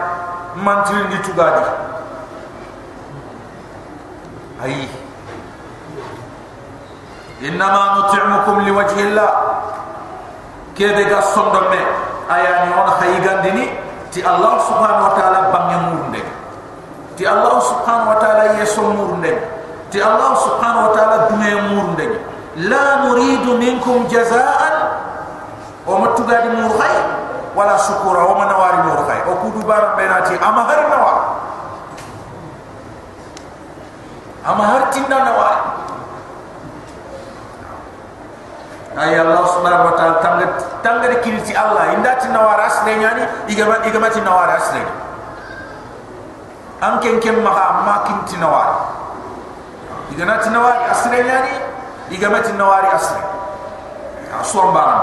mantil 0.56 1.02
ni 1.10 1.18
tugadi 1.24 1.64
ay 4.62 4.86
innama 7.42 7.98
nut'imukum 8.00 8.64
liwajhi 8.64 9.02
allah 9.12 9.30
kebe 10.78 11.04
ga 11.10 11.20
sondo 11.22 11.68
me 11.70 11.80
aya 12.30 12.66
ni 12.66 12.70
on 12.72 12.88
haygandini 13.02 13.64
ti 14.14 14.22
allah 14.22 14.62
subhanahu 14.62 15.10
wa 15.10 15.14
ta'ala 15.18 15.38
bangi 15.50 15.76
murde 15.90 16.22
ti 17.18 17.26
allah 17.26 17.58
subhanahu 17.60 18.14
wa 18.14 18.18
ta'ala 18.22 18.44
yeso 18.62 18.82
murde 18.94 19.32
ti 19.90 19.98
allah 20.00 20.32
subhanahu 20.38 20.86
wa 20.88 20.92
ta'ala 20.94 21.16
dume 21.28 21.50
murde 21.74 22.06
la 22.54 23.02
nuridu 23.02 23.58
minkum 23.58 24.06
jazaan. 24.06 25.02
O 25.84 25.98
matugadi 26.00 26.48
murhay 26.56 26.96
wala 27.54 27.78
shukura 27.78 28.26
o 28.26 28.34
manawari 28.34 28.78
murhay 28.86 29.20
o 29.30 29.32
kudu 29.42 29.62
bar 29.66 29.94
benati 29.96 30.34
ama 30.42 30.62
har 30.66 30.80
nawa 30.90 31.14
ama 34.44 34.62
har 34.66 34.82
tinda 34.90 35.18
nawari 35.24 35.62
ay 38.94 39.18
allah 39.18 39.42
subhanahu 39.50 39.90
wa 39.90 39.94
ta'ala 39.98 40.22
tangat 40.22 40.52
tangat 40.86 41.18
kiliti 41.26 41.50
allah. 41.50 41.90
Indati 41.98 42.30
nawaras 42.30 42.86
le 42.86 42.94
nyani 42.94 43.22
igama 43.50 43.82
igama 43.82 44.06
ti 44.06 44.22
nawaras 44.22 44.70
le 44.70 44.82
an 46.78 47.00
ken 47.02 47.18
ken 47.18 47.42
ma 47.42 47.50
ma 47.82 47.94
kinti 48.06 48.36
nawar 48.38 48.94
igana 50.14 50.38
tinawari 50.38 50.84
asre 50.90 51.18
nyani 51.24 51.52
igama 52.14 52.38
tinawari 52.44 52.86
asre 52.94 53.18
aswa 54.40 54.70
baram 54.70 55.02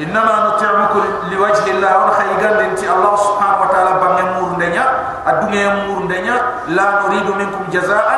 انما 0.00 0.34
نطعمك 0.48 0.90
لوجه 1.30 1.66
الله 1.70 1.92
وان 1.98 2.10
خيغان 2.10 2.54
دنتي 2.58 2.86
الله 2.92 3.16
سبحانه 3.16 3.56
وتعالى 3.62 3.92
بان 4.00 4.18
مور 4.40 4.50
دنيا 4.56 4.86
الدنيا 5.28 5.68
مور 5.84 6.00
دنيا 6.08 6.36
لا 6.72 6.86
نريد 7.04 7.28
منكم 7.36 7.64
جزاء 7.72 8.08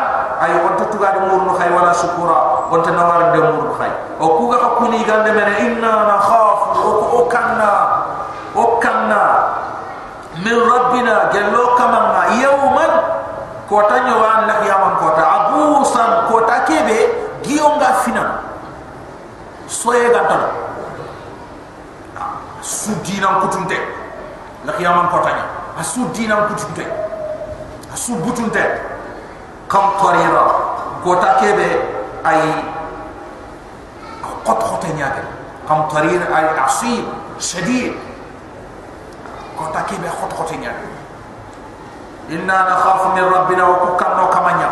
اي 0.42 0.52
وانت 0.62 0.80
تغاد 0.94 1.16
مور 1.26 1.58
خي 1.58 1.68
ولا 1.74 1.92
شكورا 1.92 2.40
وانت 2.70 2.88
نوار 2.88 3.22
دم 3.34 3.46
مور 3.50 3.68
خي 3.78 3.90
او 4.20 4.28
كوغا 4.38 4.68
كوني 4.78 5.02
غاند 5.10 5.28
من 5.28 5.42
انا 5.42 5.92
نخاف 6.14 6.58
او 7.14 7.28
كاننا 7.28 7.72
او 8.56 8.78
كاننا 8.78 9.22
من 10.46 10.56
ربنا 10.74 11.14
جلو 11.34 11.64
كما 11.78 12.24
يوما 12.42 12.86
كوتا 13.68 13.98
نيوان 13.98 14.40
لا 14.46 14.56
يوم 14.70 14.94
كوتا 15.00 15.24
ابوسان 15.36 16.10
كوتا 16.30 16.58
كيبي 16.58 16.98
غيونغا 17.46 17.90
فينا 18.06 18.24
سويغا 19.68 20.22
تو 20.30 20.38
su 22.62 22.94
dinam 23.02 23.42
kutunte 23.42 23.74
la 24.64 24.72
qiyaman 24.78 25.10
kotanya 25.10 25.44
asu 25.74 26.06
dinam 26.14 26.46
kutunte 26.46 26.86
asu 27.92 28.14
butunte 28.22 28.62
kam 29.66 29.98
tarira 29.98 30.46
kota 31.02 31.42
kebe 31.42 31.68
ay 32.22 32.42
qot 34.46 34.58
khotanya 34.62 35.10
ke 35.18 35.22
kam 35.66 35.90
tarir 35.90 36.22
ay 36.22 36.46
asib 36.62 37.02
shadid 37.42 37.98
kota 39.58 39.82
kebe 39.90 40.06
khot 40.06 40.30
khotanya 40.30 40.70
inna 42.30 42.56
nakhafu 42.70 43.18
min 43.18 43.26
rabbina 43.26 43.66
wa 43.66 43.76
kukanno 43.90 44.30
kamanya 44.30 44.70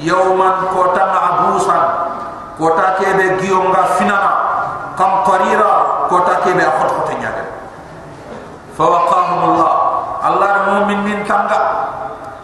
yawman 0.00 0.72
kota 0.72 1.04
ma'busan 1.12 1.82
kota 2.56 2.96
kebe 2.96 3.36
giyonga 3.44 4.00
finana 4.00 4.32
kam 4.96 5.28
tarira 5.28 5.92
kota 6.12 6.34
ke 6.44 6.52
be 6.52 6.60
akhot 6.60 6.88
khote 6.92 7.14
nyaga 7.16 7.44
fa 8.76 8.84
waqahum 8.84 9.40
allah 9.48 9.72
allah 10.20 10.50
mu'min 10.68 11.00
min 11.08 11.18
tanga 11.32 11.58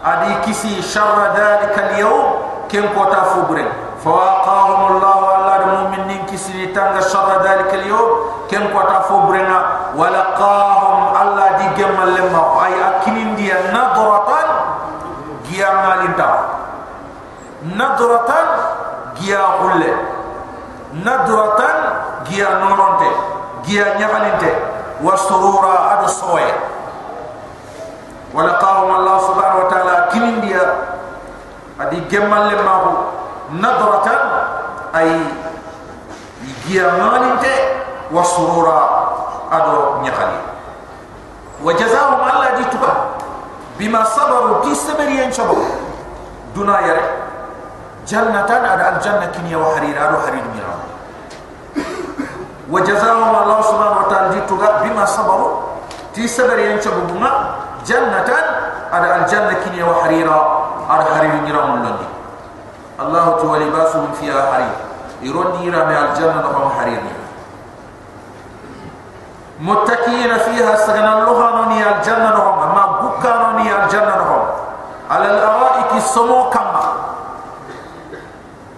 adi 0.01 0.33
kisi 0.49 0.81
sharra 0.81 1.37
dalika 1.37 1.81
al 1.85 1.93
yawm 2.01 2.25
ken 2.65 2.89
kota 2.97 3.21
fubre 3.37 3.61
fa 4.01 4.09
waqahum 4.09 4.81
allah 4.97 5.17
allah 5.37 5.57
mu'min 5.77 6.09
min 6.09 6.19
kisi 6.25 6.73
tanga 6.73 6.97
sharra 7.05 7.45
dalika 7.45 7.77
al 7.77 7.85
yawm 7.85 8.09
ken 8.49 8.65
kota 8.73 9.05
fubre 9.05 9.45
na 9.45 9.93
walaqahum 9.93 11.13
allah 11.21 11.47
di 11.61 11.67
gemal 11.77 12.09
lemma 12.17 12.43
ay 12.65 12.73
akinin 12.89 13.37
dia 13.37 13.69
nadratan 13.69 14.49
giya 15.45 15.69
malinta 15.85 16.29
nadratan 17.77 18.47
giya 19.19 19.43
hulle. 19.61 19.93
Nadratan 20.89 21.77
giya 22.25 22.49
noronte 22.65 23.11
giya 28.28 28.32
nyagalinte 28.32 28.34
wa 28.34 28.34
surura 28.34 28.34
adu 28.34 28.34
soye 28.34 28.34
wala 28.34 28.52
qawm 28.58 28.90
allah 28.90 29.16
subhanahu 29.22 29.60
wa 29.62 29.68
ta'ala 29.70 29.94
kinin 30.10 30.36
dia 30.42 30.64
adi 31.78 31.98
gemmal 32.10 32.50
le 32.50 32.56
mahu 32.66 32.90
nadratan 33.62 34.22
ay 34.90 35.10
giya 36.66 36.90
nyagalinte 36.98 37.54
wa 38.10 38.22
surura 38.26 38.78
adu 39.54 40.02
nyagali 40.02 40.40
wa 41.62 41.70
jazaahum 41.78 42.20
alla 42.26 42.58
di 42.58 42.64
tuba 42.74 42.92
bima 43.78 44.02
sabaru 44.02 44.66
ti 44.66 44.74
sabari 44.74 45.22
en 45.22 45.30
chabo 45.30 45.54
duna 46.58 46.82
yare 46.82 47.04
jannatan 48.02 48.62
ada 48.66 48.84
al 48.94 48.98
janna 48.98 49.30
kinya 49.30 49.58
wa 49.62 49.78
harira 49.78 50.10
adu 50.10 50.18
harir 50.26 50.44
miramu 50.50 50.94
وجزاهم 52.64 53.34
الله 53.42 53.58
سبحانه 53.60 53.96
وتعالى 54.00 54.28
جيتوغا 54.34 54.70
بما 54.82 55.04
صبروا 55.04 55.52
تي 56.16 56.24
صبر 56.28 56.58
ينشبوما 56.58 57.30
جنة. 57.89 58.29
على 58.93 59.15
الجنة 59.15 59.53
كنيا 59.65 59.85
وحريرا 59.85 60.39
على 60.89 61.03
حرير 61.05 61.33
نيرام 61.45 61.69
اللندي 61.73 62.09
الله 62.99 63.25
تعالى 63.41 63.65
لباسهم 63.65 64.11
فيها 64.19 64.41
حرير. 64.51 64.75
يرون 65.21 65.47
نيرا 65.61 65.85
من 65.85 65.97
الجنة 65.97 66.41
نقوم 66.41 66.71
حرير 66.79 67.01
متكئين 69.59 70.37
فيها 70.37 70.75
سغنا 70.75 71.11
الله 71.17 71.39
نوني 71.55 71.79
الجنة 71.89 72.29
نقوم 72.29 72.57
ما 72.75 72.85
بكا 73.01 73.31
نوني 73.43 73.67
الجنة 73.83 74.13
نقوم 74.17 74.45
على 75.11 75.27
الأرائك 75.29 75.91
السمو 75.95 76.49
كما. 76.49 76.85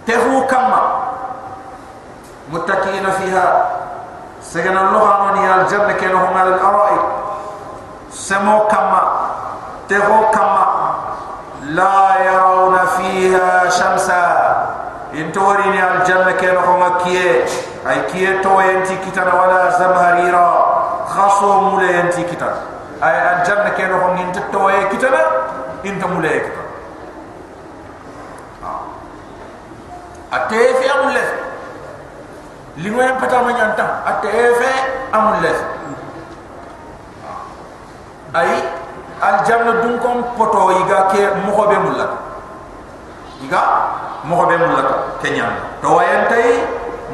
تهو 0.07 0.47
كما. 0.51 0.81
متكئين 2.51 3.05
فيها 3.11 3.45
سجن 4.41 4.75
من 4.75 5.45
الجنة 5.59 5.91
كانوا 6.01 6.19
هم 6.19 6.37
على 6.37 6.49
الأرائك. 6.49 7.20
سمو 8.11 8.67
كما 8.67 9.01
تهو 9.89 10.31
كما 10.31 10.67
لا 11.63 12.25
يرون 12.25 12.77
فيها 12.97 13.69
شمسا. 13.69 14.21
انتو 15.13 15.51
انتوريني 15.51 15.91
الجنة 15.91 16.31
كيما 16.31 16.65
هما 16.65 16.97
كيه؟ 17.03 17.45
أي 17.89 18.01
كيه 18.01 18.41
تو 18.41 18.59
ينتي 18.59 18.95
كتان 18.95 19.27
ولا 19.27 19.69
زمهريرا. 19.69 20.49
خاصو 21.07 21.61
مولا 21.61 21.91
ينتي 21.91 22.23
كتان 22.23 22.55
أي 23.03 23.35
الجنة 23.35 23.69
كيما 23.69 24.05
هم 24.05 24.17
انت 24.17 24.39
تو 24.53 24.69
يكتن؟ 24.69 25.13
انت 25.85 26.03
مولا 26.05 26.29
كتان 26.29 26.51
اتفي 26.51 26.59
آه. 28.63 28.79
أتيفي 30.33 30.99
أمولف 30.99 31.33
لما 32.77 33.03
ينبتا 33.03 33.41
من 33.41 33.55
ينتم 33.55 33.87
أتيفي 34.07 34.73
أمولف 35.15 35.63
ay 38.33 38.51
al 39.21 39.45
janna 39.45 39.81
dun 39.81 39.99
kom 39.99 40.23
poto 40.37 40.71
iga 40.83 41.07
ke 41.11 41.21
mohobe 41.45 41.77
mulla. 41.79 42.07
Iga 43.43 43.61
mohobe 44.25 44.55
mulla 44.57 45.17
kenya. 45.21 45.51
To 45.81 45.95
wayantay 45.97 46.63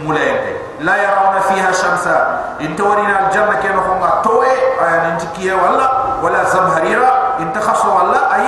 mulayante 0.04 0.54
la 0.84 0.94
yarawna 0.98 1.42
fiha 1.50 1.74
shamsa. 1.74 2.16
Inta 2.60 2.84
warina 2.84 3.28
al 3.28 3.28
janna 3.34 3.58
ke 3.62 3.70
no 3.74 3.82
nga 3.82 4.22
towe 4.22 4.52
ayan 4.82 5.18
intikiye 5.18 5.54
wala 5.54 6.18
wala 6.22 6.42
zamharira 6.46 7.38
inta 7.42 7.60
khasu 7.62 7.90
wala 7.90 8.30
ay 8.34 8.46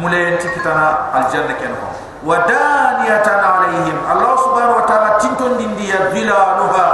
mulayanti 0.00 0.48
kitana 0.52 1.12
al 1.12 1.24
janna 1.32 1.56
ke 1.56 1.68
no 1.68 1.76
wadaniyatan 2.20 3.40
alaihim 3.40 3.96
allah 4.04 4.36
subhanahu 4.36 4.80
wa 4.80 4.84
ta'ala 4.84 5.16
tinton 5.16 5.56
dindiya 5.56 6.12
zilaluha 6.12 6.86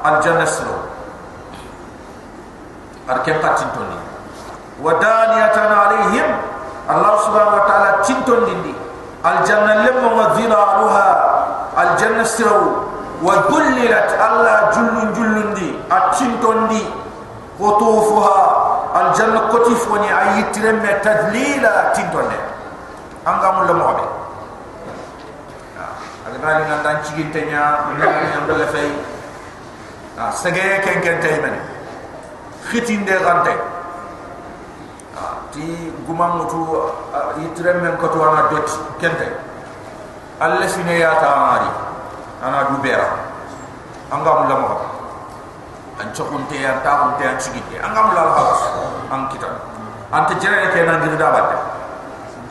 aljanna 0.00 0.48
siro 0.48 0.88
arkem 3.08 3.36
ka 3.44 3.52
tinton 3.60 3.92
ni 4.78 4.84
wadaniyatan 4.84 5.70
alaihim. 5.74 6.28
Allah 6.88 7.14
subhanahu 7.20 7.60
ta'ala 7.68 7.90
tinton 8.00 8.48
dindi 8.48 8.72
aljanna 9.20 9.84
lemma 9.84 10.08
wa 10.08 10.26
zilaluha 10.40 11.08
aljanna 11.76 12.24
siro 12.24 12.88
wa 13.20 13.44
dhullilat 13.50 14.08
allah 14.16 14.72
jullun 14.72 15.08
jullun 15.12 15.48
di. 15.52 15.68
Atinton 15.90 16.70
di. 16.70 16.82
Qutufuha. 17.58 18.40
Aljanna 18.94 19.52
qutif 19.52 19.84
woni 19.90 20.08
ayitrem 20.08 20.80
tadlila 21.04 21.92
tinton 21.92 22.24
ne 22.30 22.38
angamul 23.28 23.68
mo 23.76 24.18
ngali 26.38 26.62
nan 26.70 26.80
dan 26.86 26.96
cigin 27.02 27.28
tenya 27.34 27.90
ngali 27.98 28.30
yang 28.30 28.44
dole 28.46 28.66
fay 28.70 28.88
ah 30.16 30.30
sege 30.30 30.80
ken 30.86 31.02
ken 31.02 31.18
tay 31.18 31.34
men 31.42 31.54
khitin 32.70 33.02
de 33.02 33.16
gante 33.18 33.52
ah 33.52 33.67
ti 35.57 35.91
gumam 36.07 36.37
mutu 36.43 36.59
yitrem 37.39 37.81
men 37.81 37.97
ko 37.97 38.07
to 38.07 38.19
ana 38.21 38.49
dot 38.49 38.67
ken 38.99 39.13
tay 39.17 39.31
alla 40.39 40.67
sine 40.67 40.97
ya 40.97 41.13
ta 41.19 41.29
mari 41.35 41.69
ana 42.43 42.59
du 42.69 42.77
bera 42.81 43.07
angam 44.11 44.47
la 44.49 44.55
mo 44.59 44.71
an 45.99 46.07
chokun 46.13 46.45
te 46.47 46.59
ya 46.61 46.79
ta 46.83 46.91
kun 47.01 47.11
te 47.17 47.23
an 47.27 47.37
cigin 47.39 47.63
te 47.69 47.77
angam 47.79 48.13
la 48.13 48.23
ha 48.35 48.45
an 49.13 49.27
kita 49.29 49.47
ante 50.11 50.33
jere 50.41 50.69
ke 50.73 50.85
nan 50.85 51.01
dir 51.01 51.17
da 51.17 51.29
badde 51.31 51.57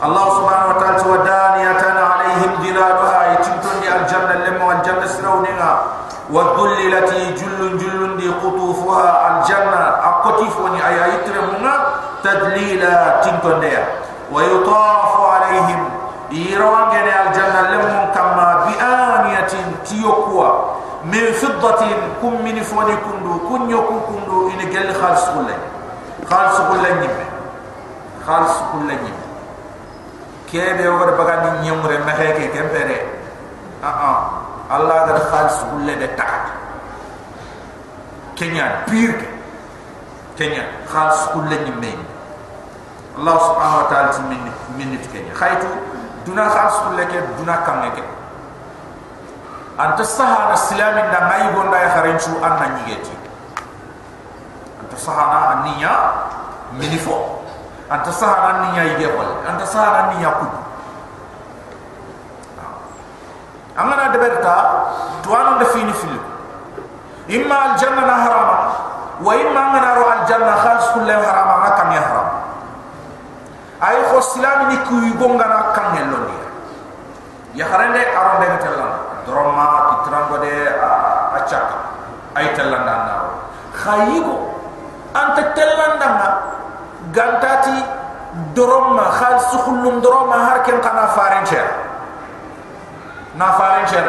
Allah 0.03 0.27
subhanahu 0.35 0.75
wa 0.75 0.79
ta'ala 0.83 0.99
wa 1.07 1.19
daniyatan 1.23 1.95
alaihim 1.95 2.53
dilaluha 2.59 3.23
يتمتون 3.33 3.81
دي 3.81 3.89
الجنة 3.97 4.35
لما 4.47 4.65
والجنة 4.65 5.07
سرونينا 5.07 5.71
والذللة 6.31 7.11
جل 7.41 7.79
جل 7.79 8.17
دي 8.17 8.29
قطوفها 8.29 9.09
الجنة 9.31 9.83
أقطفوني 10.11 10.87
أي 10.89 11.15
يترمونا 11.15 11.75
تدليلا 12.24 13.22
تنكون 13.22 13.60
ديا 13.60 13.88
ويطاف 14.32 15.22
عليهم. 15.22 15.90
يروان 16.32 16.90
جن 16.92 17.08
الجنة 17.08 17.62
لمن 17.62 18.12
كما 18.16 18.66
بآنية 18.66 19.48
تيوكوا. 19.86 20.78
من 21.06 21.32
فضة 21.32 21.86
كم 22.22 22.44
من 22.46 22.64
فوني 22.64 22.96
كندو 22.96 23.40
كن 23.50 23.70
يوكو 23.70 24.00
كندو 24.00 24.50
إن 24.50 24.70
جل 24.70 24.94
خالص 25.02 25.26
كله 25.26 25.58
خالص 26.30 26.58
كله 26.58 26.94
نيم 27.00 27.16
خالص 28.28 28.52
كله 28.74 28.94
نيم 28.94 29.18
كيف 30.52 30.80
يوغر 30.80 31.10
بغان 31.10 31.62
نيم 31.62 31.86
رم 31.88 32.10
هيك 32.10 32.52
كم 32.52 32.68
بره 32.74 33.00
آه 33.84 33.88
آه. 33.88 34.30
الله 34.76 35.06
غير 35.06 35.20
خالص 35.20 35.58
كله 35.72 36.06
بتاعك 36.06 36.46
كنيا 38.40 38.84
بيرك. 38.88 39.37
Kenya 40.38 40.64
khalis 40.88 41.28
bulle 41.34 41.58
ni 41.66 41.72
me 41.82 41.92
allah 43.18 43.36
subhanahu 43.42 43.82
wa 43.84 43.88
ta'ala 43.90 44.10
ti 44.14 44.22
min 44.30 44.42
min 44.78 44.90
kenya 45.12 45.34
khaytu 45.34 45.68
duna 46.24 46.46
khalis 46.48 46.78
bulle 46.86 47.04
ke 47.10 47.18
duna 47.42 47.56
kamne 47.66 47.90
ke 47.98 48.04
anta 49.82 50.06
sahana 50.06 50.54
islami 50.54 51.02
da 51.12 51.20
ngai 51.28 51.46
gonda 51.54 51.78
ya 51.82 51.90
kharenchu 51.98 52.32
anna 52.42 52.66
nyigeti 52.78 53.14
anta 54.86 54.98
sahana 54.98 55.38
aniya 55.62 55.94
minifo 56.78 57.38
anta 57.90 58.12
sahara 58.12 58.68
ni 58.68 58.68
nya 58.76 58.84
yige 58.84 59.08
wal 59.16 59.32
anta 59.48 59.64
sahara 59.66 60.12
ni 60.12 60.20
nya 60.20 60.32
kud 60.36 60.52
amana 63.80 64.12
de 64.12 64.18
berta 64.20 64.56
tuano 65.24 65.58
de 65.60 65.66
fini 65.72 65.94
fili 65.94 66.20
imma 67.32 67.56
al 67.56 67.74
janna 67.80 68.04
na 68.04 68.16
harama 68.28 68.58
wa 69.22 69.34
imma 69.34 69.62
ngana 69.74 69.90
ro 69.98 70.04
al 70.10 70.22
janna 70.30 70.54
khalis 70.62 70.88
kullu 70.94 71.10
harama 71.10 71.56
ma 71.64 71.70
kam 71.78 71.90
ya 71.92 72.02
haram. 72.02 72.30
Ay 73.82 73.98
kho 74.10 74.18
silami 74.22 74.74
ni 74.74 74.78
ku 74.90 74.96
gonga 75.18 75.46
na 75.46 75.58
kam 75.74 75.94
ngel 75.94 76.08
lo 76.10 76.20
ya 77.54 77.66
harande 77.66 78.02
aron 78.14 78.42
de 78.42 78.48
droma 79.26 79.66
kitrango 80.06 80.38
de 80.42 80.54
a 80.82 81.40
chaka 81.50 81.78
ay 82.38 82.54
telan 82.54 82.86
na 82.86 82.96
khayigo 83.74 84.54
anta 85.14 85.44
telan 85.58 85.94
na 85.98 86.10
gantati 87.10 87.78
doroma 88.54 89.10
khal 89.18 89.36
sukhullum 89.50 90.02
doroma 90.02 90.38
har 90.46 90.60
ken 90.62 90.78
kana 90.82 91.08
faren 91.18 91.46
cher. 91.46 91.66
Na 93.38 93.54
faren 93.58 93.86
cher. 93.90 94.06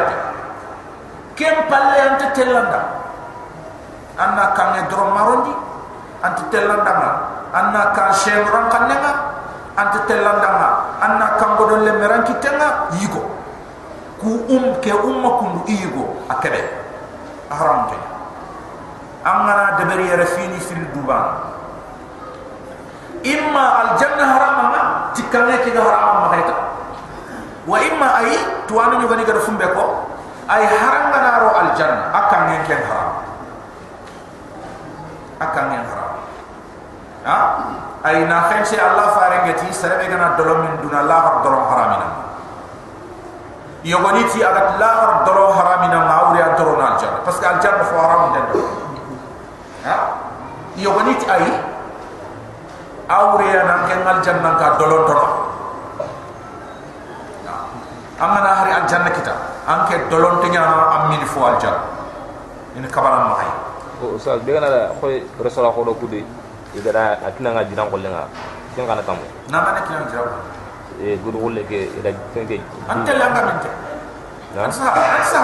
Kem 1.39 1.55
palle 1.71 1.95
ante 2.03 2.27
telanda 2.35 2.79
anna 4.19 4.51
kanne 4.53 4.85
doroma 4.91 5.21
rondi 5.31 5.53
ante 6.21 6.43
telanda 6.51 6.93
ma 6.99 7.09
anna 7.55 7.81
kan 7.95 8.11
shem 8.13 8.43
ran 8.51 8.67
kannga 8.67 9.11
ante 9.79 9.99
telanda 10.05 10.49
ma 10.59 10.67
anna 10.99 11.27
kan 11.39 11.55
godon 11.55 11.87
le 11.87 11.91
meran 11.95 12.21
kitenga 12.27 12.91
yigo 12.99 13.23
ku 14.19 14.43
um 14.51 14.75
ke 14.83 14.91
umma 14.91 15.39
kundu 15.39 15.63
yigo 15.71 16.03
akabe 16.27 16.59
haram 17.49 17.87
ke. 17.87 17.97
Amana 19.23 19.75
deberi 19.75 20.07
yara 20.07 20.23
fini 20.25 20.59
fil 20.63 20.79
duban 20.95 21.23
imma 23.19 23.63
aljanna 23.83 24.23
harama 24.31 24.63
ma 24.71 24.81
tikane 25.11 25.59
ki 25.63 25.71
ga 25.75 25.83
harama 25.83 26.13
ma 26.23 26.27
hayta 26.31 26.55
wa 27.67 27.75
imma 27.83 28.07
ay 28.23 28.31
tuwanu 28.67 28.95
ñu 29.03 29.07
gani 29.11 29.23
ga 29.27 29.35
fumbe 29.43 29.67
ko 29.75 30.07
ay 30.47 30.63
haranga 30.63 31.19
na 31.19 31.31
ro 31.43 31.49
aljanna 31.51 32.15
akan 32.15 32.39
ngeen 32.47 32.63
ken 32.63 32.79
haram 32.87 33.08
akan 35.39 35.63
ngeen 35.71 35.85
haram. 35.87 36.11
Ha? 37.23 37.37
Ay 38.03 38.23
na 38.27 38.47
khense 38.47 38.79
allah 38.79 39.11
farengati 39.15 39.67
serebe 39.75 40.07
gana 40.07 40.35
dolo 40.39 40.63
min 40.63 40.73
duna 40.83 41.03
la 41.03 41.17
har 41.19 41.35
dolo 41.43 41.59
haramina 41.67 42.29
yogoni 43.83 44.23
ti 44.27 44.43
agat 44.43 44.75
la 44.79 44.89
har 44.91 45.11
dolo 45.23 45.55
haramina 45.55 46.03
ma 46.03 46.13
awri 46.27 46.39
antoro 46.43 46.75
na 46.75 46.95
aljanna 46.95 47.19
parce 47.23 47.39
que 47.39 47.47
aljanna 47.47 47.83
fo 47.83 47.95
haram 47.95 48.23
den 48.35 48.45
ha? 49.87 49.95
Yogoni 50.75 51.15
ti 51.15 51.25
ay 51.31 51.43
awre 53.07 53.45
ya 53.47 53.63
nan 53.63 53.87
ken 53.87 54.03
al 54.07 54.19
janna 54.23 54.55
ka 54.59 54.75
dolon 54.75 55.03
toro 55.07 55.27
amma 58.19 58.39
na 58.43 58.51
hari 58.63 58.71
al 58.75 58.83
kita 58.87 59.33
anke 59.67 60.07
dolon 60.11 60.39
tenya 60.43 60.63
am 60.63 61.09
min 61.09 61.23
fo 61.25 61.45
al 61.47 61.55
janna 61.59 61.83
ini 62.75 62.87
kabaran 62.91 63.31
sa 64.19 64.37
be 64.39 64.51
gana 64.53 64.69
da 64.69 64.81
ko 64.99 65.07
resora 65.43 65.71
ko 65.71 65.83
do 65.83 65.93
kudi. 65.95 66.23
Ida 66.69 66.91
da 66.93 67.17
atina 67.25 67.49
nga 67.57 67.65
jiran 67.65 67.89
kolle 67.89 68.05
nga 68.13 68.29
ken 68.77 68.85
kana 68.85 69.01
tamu 69.01 69.25
na 69.49 69.57
mana 69.57 69.81
kiyan 69.89 70.05
jiran 70.05 70.37
e 71.01 71.17
gudu 71.17 71.41
wolle 71.41 71.65
ke? 71.65 71.89
Ida 71.97 72.13
ken 72.33 72.45
ke? 72.45 72.61
Ante 72.85 73.11
la 73.17 73.25
nga 73.33 73.41
mente 73.41 73.69
na 74.53 74.69
sa 74.69 74.93
sa 75.25 75.41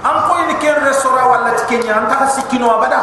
am 0.00 0.16
ko 0.28 0.32
ni 0.48 0.56
ken 0.64 0.80
resora 0.80 1.28
wala 1.28 1.52
tikenya 1.60 1.92
anta 2.04 2.24
sikino 2.28 2.72
abada 2.72 3.00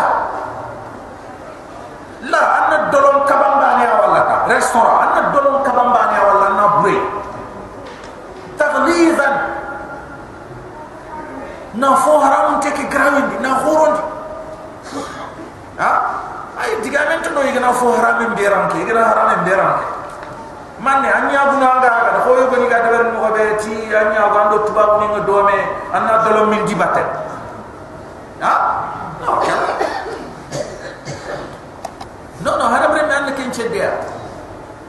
la 2.26 2.42
anna 2.58 2.78
dolon 2.94 3.22
kabamba 3.30 3.82
ne 3.82 3.86
wala 4.02 4.22
ka 4.26 4.36
restaurant 4.50 4.98
anna 5.10 5.22
dolon 5.34 5.62
kabamba 5.66 6.02
ne 6.14 6.18
wala 6.26 6.48
na 6.58 6.66
bure 6.82 6.98
taglizan 8.58 9.36
na 11.78 11.90
fo 11.98 12.18
haram 12.22 12.62
te 12.62 12.70
ke 12.74 12.86
grawindi 12.90 13.38
na 13.42 13.62
horondi 13.66 14.02
ha 15.82 15.92
ay 16.62 16.78
digamen 16.86 17.26
to 17.26 17.34
no 17.34 17.41
igana 17.52 17.74
fo 17.76 17.92
haram 17.92 18.24
en 18.26 18.32
beram 18.36 18.72
ke? 18.72 18.78
Igana 18.82 19.04
haram 19.12 19.28
en 19.36 19.42
beram 19.44 19.72
ke? 19.80 19.86
Manne 20.82 21.06
anya 21.12 21.42
bu 21.52 21.56
na 21.62 21.78
nga 21.78 21.92
ga 22.02 22.24
ko 22.26 22.30
yo 22.40 22.50
goni 22.50 22.66
ga 22.72 22.82
de 22.82 22.90
ber 22.90 23.04
mo 23.14 23.30
be 23.36 23.44
ti 23.62 23.92
anya 23.92 24.32
ga 24.34 24.42
ndo 24.50 24.58
tuba 24.66 24.98
ni 24.98 25.06
ngo 25.12 25.22
dome 25.28 25.60
anna 25.94 26.24
dolon 26.26 26.50
min 26.50 26.66
dibate 26.66 27.04
ha? 28.42 28.54
No 29.22 29.38
no 32.42 32.52
no 32.58 32.66
hada 32.74 32.90
bre 32.90 33.06
man 33.06 33.30
ken 33.38 33.52
chedya 33.54 33.94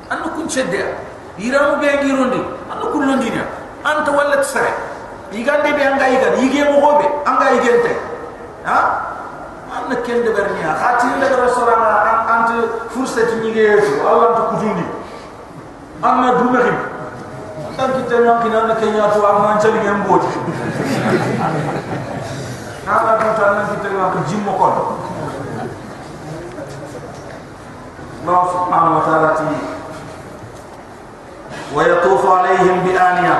annu 0.08 0.32
kun 0.32 0.48
chedya 0.48 0.96
iramu 1.36 1.76
be 1.76 1.88
ngirundi 2.00 2.40
annu 2.72 2.84
kun 2.88 3.02
londinya 3.04 3.44
anta 3.84 4.08
wala 4.08 4.40
tsare 4.40 4.72
igande 5.32 5.76
be 5.76 5.82
anga 5.84 6.06
iga 6.08 6.28
ige 6.40 6.64
mo 6.72 6.80
gobe 6.80 7.06
anga 7.28 7.52
igente 7.52 7.92
ha 8.64 9.01
anna 9.81 9.95
ken 10.05 10.21
de 10.23 10.31
bernia 10.31 10.73
khati 10.75 11.07
le 11.19 11.27
rasulana 11.35 11.89
anta 12.33 12.55
fursa 12.89 13.21
ti 13.29 13.35
nige 13.43 13.61
yesu 13.61 13.93
allah 14.07 14.35
to 14.35 14.41
kutundi 14.51 14.85
anna 16.01 16.33
dumehim 16.39 16.77
tan 17.77 17.91
kitte 17.93 18.15
non 18.25 18.41
kina 18.41 18.67
na 18.67 18.75
kenya 18.75 19.09
to 19.13 19.19
amma 19.25 19.57
chali 19.61 19.79
ngem 19.79 20.03
boti 20.07 20.27
na 22.85 22.93
na 23.05 23.11
to 23.21 23.29
tan 23.37 23.65
kitte 23.71 23.89
non 23.93 24.23
jimmo 24.27 24.51
kon 24.57 24.75
الله 28.27 28.43
سبحانه 28.51 28.91
وتعالى 28.97 29.29
ويطوف 31.75 32.21
عليهم 32.31 32.75
بآنية 32.85 33.37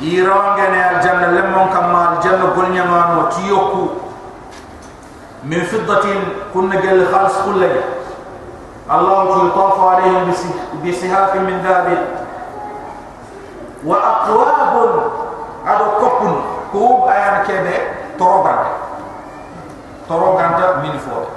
يرانغن 0.00 0.74
الجنة 0.74 1.26
لمن 1.26 1.64
كما 1.74 2.12
الجنة 2.16 2.44
قلنا 2.56 2.84
ما 2.84 3.16
وتيوكو 3.16 3.86
من 5.43 5.61
فضة 5.63 6.05
كنا 6.53 6.75
جل 6.75 7.07
خالص 7.13 7.33
كل 7.45 7.63
الله 8.91 9.47
يطاف 9.47 9.79
عليهم 9.79 10.33
بسهاف 10.85 11.35
من 11.35 11.61
ذهب. 11.63 12.07
وأقواب 13.85 15.11
على 15.65 15.85
كوب 15.99 16.41
كوب 16.71 17.07
أيام 17.07 17.43
كبة 17.47 17.77
تروبان 18.19 18.65
تروبان 20.09 20.51
تا 20.57 20.77
من 20.83 20.97
فوق. 20.97 21.27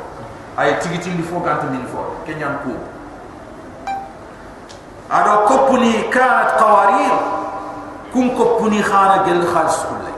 أي 0.61 0.75
تيجي 0.75 0.99
تيجي 0.99 1.23
فوق 1.23 1.49
أنت 1.49 1.63
من 1.63 1.87
فوق. 1.93 2.07
كنيان 2.27 2.57
كوب. 2.65 2.81
على 5.11 5.47
كوبني 5.49 6.03
كانت 6.03 6.51
قوارير. 6.61 7.17
كن 8.15 8.37
كوبني 8.37 8.83
خانة 8.83 9.23
جل 9.27 9.47
خالص 9.55 9.77
كله 9.83 10.12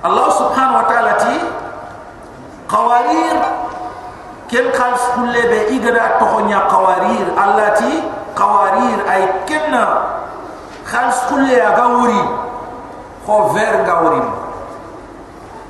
Allah 0.00 0.28
subhanahu 0.32 0.80
wa 0.80 0.86
ta'ala 0.88 1.12
ti 1.20 1.36
qawarir 2.64 3.36
kel 4.48 4.72
khalis 4.72 5.04
kullay 5.12 5.44
be 5.44 5.60
igada 5.76 6.16
tohonya 6.16 6.64
qawarir 6.72 7.26
Allah 7.36 7.76
ti 7.76 7.92
qawarir 8.32 8.98
ay 9.04 9.44
kenna 9.44 9.84
khalis 10.88 11.20
kullay 11.28 11.60
aga 11.60 11.84
wuri 12.00 12.22
ko 13.28 13.52
ver 13.52 13.84
ga 13.84 13.94
wuri 14.00 14.24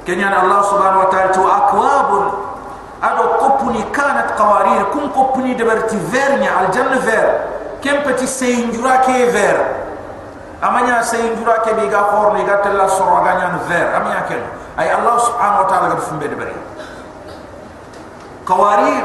kenyan 0.07 0.31
Allah 0.31 0.63
subhanahu 0.63 1.03
wa 1.05 1.09
ta'ala 1.11 1.31
tu 1.35 1.43
akwab 1.43 2.09
ado 3.03 3.25
kopuni 3.43 3.83
kanat 3.91 4.39
qawarir 4.39 4.95
kum 4.95 5.11
kopuni 5.11 5.59
de 5.59 5.67
berti 5.67 5.99
vernya 6.15 6.55
al 6.55 6.67
janna 6.71 7.03
kem 10.61 10.73
peti 10.73 11.01
seinjura 11.01 11.01
ke 11.01 11.01
ver 11.01 11.01
amanya 11.01 11.03
seinjura 11.03 11.55
ke 11.65 11.73
biga 11.77 12.01
khor 12.13 12.35
ni 12.37 12.45
gatel 12.45 12.77
la 12.77 12.87
soro 12.89 13.25
ganya 13.25 13.59
ver 13.69 13.95
amanya 13.97 14.23
ken 14.29 14.43
ay 14.77 14.89
Allah 14.93 15.17
subhanahu 15.21 15.63
wa 15.65 15.69
ta'ala 15.69 15.87
gad 15.97 16.03
fumbe 16.05 16.29
de 16.29 16.37
bari 16.37 16.57
qawarir 18.45 19.05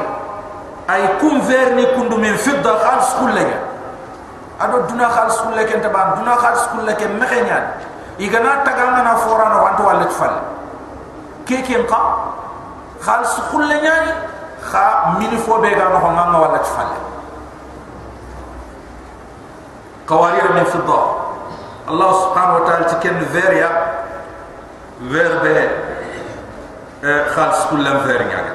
ay 0.88 1.02
kum 1.20 1.42
ver 1.42 1.76
ni 1.76 1.86
kundu 1.96 2.18
min 2.20 2.36
fidda 2.38 2.76
khalis 2.84 3.10
kullaya 3.20 3.60
ado 4.60 4.84
duna 4.88 5.08
khalis 5.10 5.38
kullaya 5.44 5.68
ken 5.68 5.82
taban 5.82 6.20
duna 6.20 6.36
khalis 6.36 6.64
kullaya 6.76 6.96
ken 7.00 7.12
mekhenyan 7.20 7.64
igana 8.20 8.64
tagana 8.64 9.04
na 9.04 9.14
forana 9.16 9.58
wanto 9.64 9.84
walet 9.84 10.12
fal 10.12 10.36
keken 11.48 11.88
ka 11.88 12.02
khalis 13.00 13.34
khulle 13.52 13.76
nyani 13.82 14.12
kha 14.60 15.16
mini 15.20 15.38
fo 15.38 15.60
be 15.62 15.70
ga 15.72 15.88
no 15.94 16.00
nganga 16.00 16.38
wala 16.42 16.60
tfalle 16.60 16.98
qawarir 20.10 20.48
min 20.54 20.66
fidda 20.66 21.25
subhanahu 21.88 22.58
wa 22.62 22.64
ta'ala 22.66 22.84
tiken 22.90 23.16
veria 23.30 23.70
verbe 25.06 25.58
خالص 27.06 27.70
كل 27.70 27.86
فير 28.00 28.22
يعني 28.22 28.52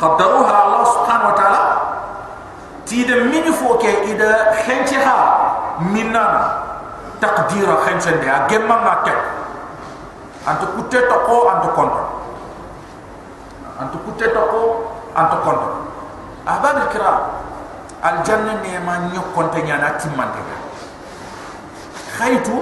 قدروها 0.00 0.56
الله 0.66 0.84
سبحانه 0.84 1.28
وتعالى 1.28 1.62
تيد 2.86 3.10
من 3.10 3.52
فوق 3.52 3.82
إذا 3.84 4.32
خنتها 4.66 5.18
مننا 5.80 6.58
تقدير 7.20 7.66
خنتها 7.76 8.12
دي 8.22 8.30
أجمع 8.30 8.76
ما 8.84 8.94
كت 9.02 9.22
أنت 10.48 10.62
كنت 10.76 10.94
تقو 10.96 11.50
أنت 11.50 11.64
كنت 11.76 11.96
أنت 13.80 13.94
كنت 14.06 14.24
تقو 14.24 14.64
أنت 15.18 15.32
كنت 15.44 15.62
أحباب 16.48 16.76
الكرام 16.76 17.18
الجنة 18.04 18.52
نيما 18.62 18.98
نيو 19.10 19.22
كنت 19.36 19.54
نيانا 19.56 19.88
تيجا 19.98 20.61
khaitu 22.18 22.56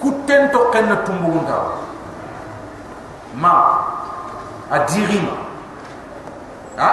kutento 0.00 0.70
kenna 0.70 0.96
tumbunda 1.06 1.58
ma 3.34 3.54
adirim 4.70 5.26
ha? 6.78 6.90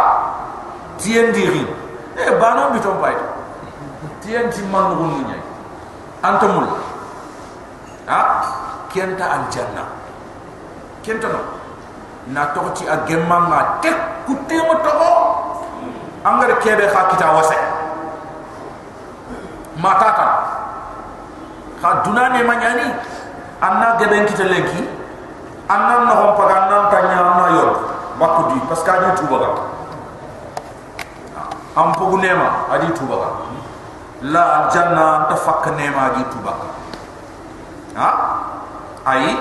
Tien 0.97 1.31
dirim 1.35 1.67
e 2.15 2.21
eh, 2.23 2.31
banam 2.39 2.73
bi 2.73 2.79
ton 2.79 2.97
bayt 3.01 3.19
tien 4.23 4.49
ti 4.49 4.61
man 4.71 4.95
ngun 4.95 5.27
ni 5.29 5.37
antamul 6.23 6.65
ha? 8.07 8.19
Kenta 8.95 9.25
al 9.27 9.43
janna 9.51 9.83
kenta 11.03 11.27
no? 11.27 11.41
Na 12.31 12.47
toxti 12.55 12.87
a 12.87 12.95
ma 13.27 13.79
tek 13.83 14.25
ku 14.25 14.33
tema 14.47 14.79
toxo 14.81 15.11
angara 16.25 16.55
kebe 16.57 16.89
xa 16.89 17.01
kita 17.13 17.27
wase. 17.37 17.57
Ma 19.77 19.93
ta 19.99 20.44
kha 21.85 22.01
dunane 22.01 22.41
manyani 22.49 22.87
anna 23.61 23.93
geben 24.01 24.25
kita 24.25 24.49
lenki 24.49 24.81
annan 25.69 26.09
na 26.09 26.13
hon 26.17 26.31
paga 26.33 26.57
nan 26.69 26.83
tanya 26.89 27.21
na 27.37 27.45
yor 27.53 27.69
bakku 28.17 28.41
di 28.49 28.57
parce 28.65 28.81
que 28.81 28.89
adi 28.89 29.09
tuba 29.21 29.37
ga 29.37 29.49
am 31.77 31.93
pogu 31.93 32.17
nema 32.17 32.65
adi 32.73 32.89
tuba 32.97 33.15
ga 33.21 33.29
la 34.33 34.45
janna 34.73 35.29
ta 35.29 35.35
fak 35.37 35.69
nema 35.77 36.09
adi 36.09 36.23
tuba 36.33 36.53
ha? 38.01 38.09
Ai? 39.05 39.37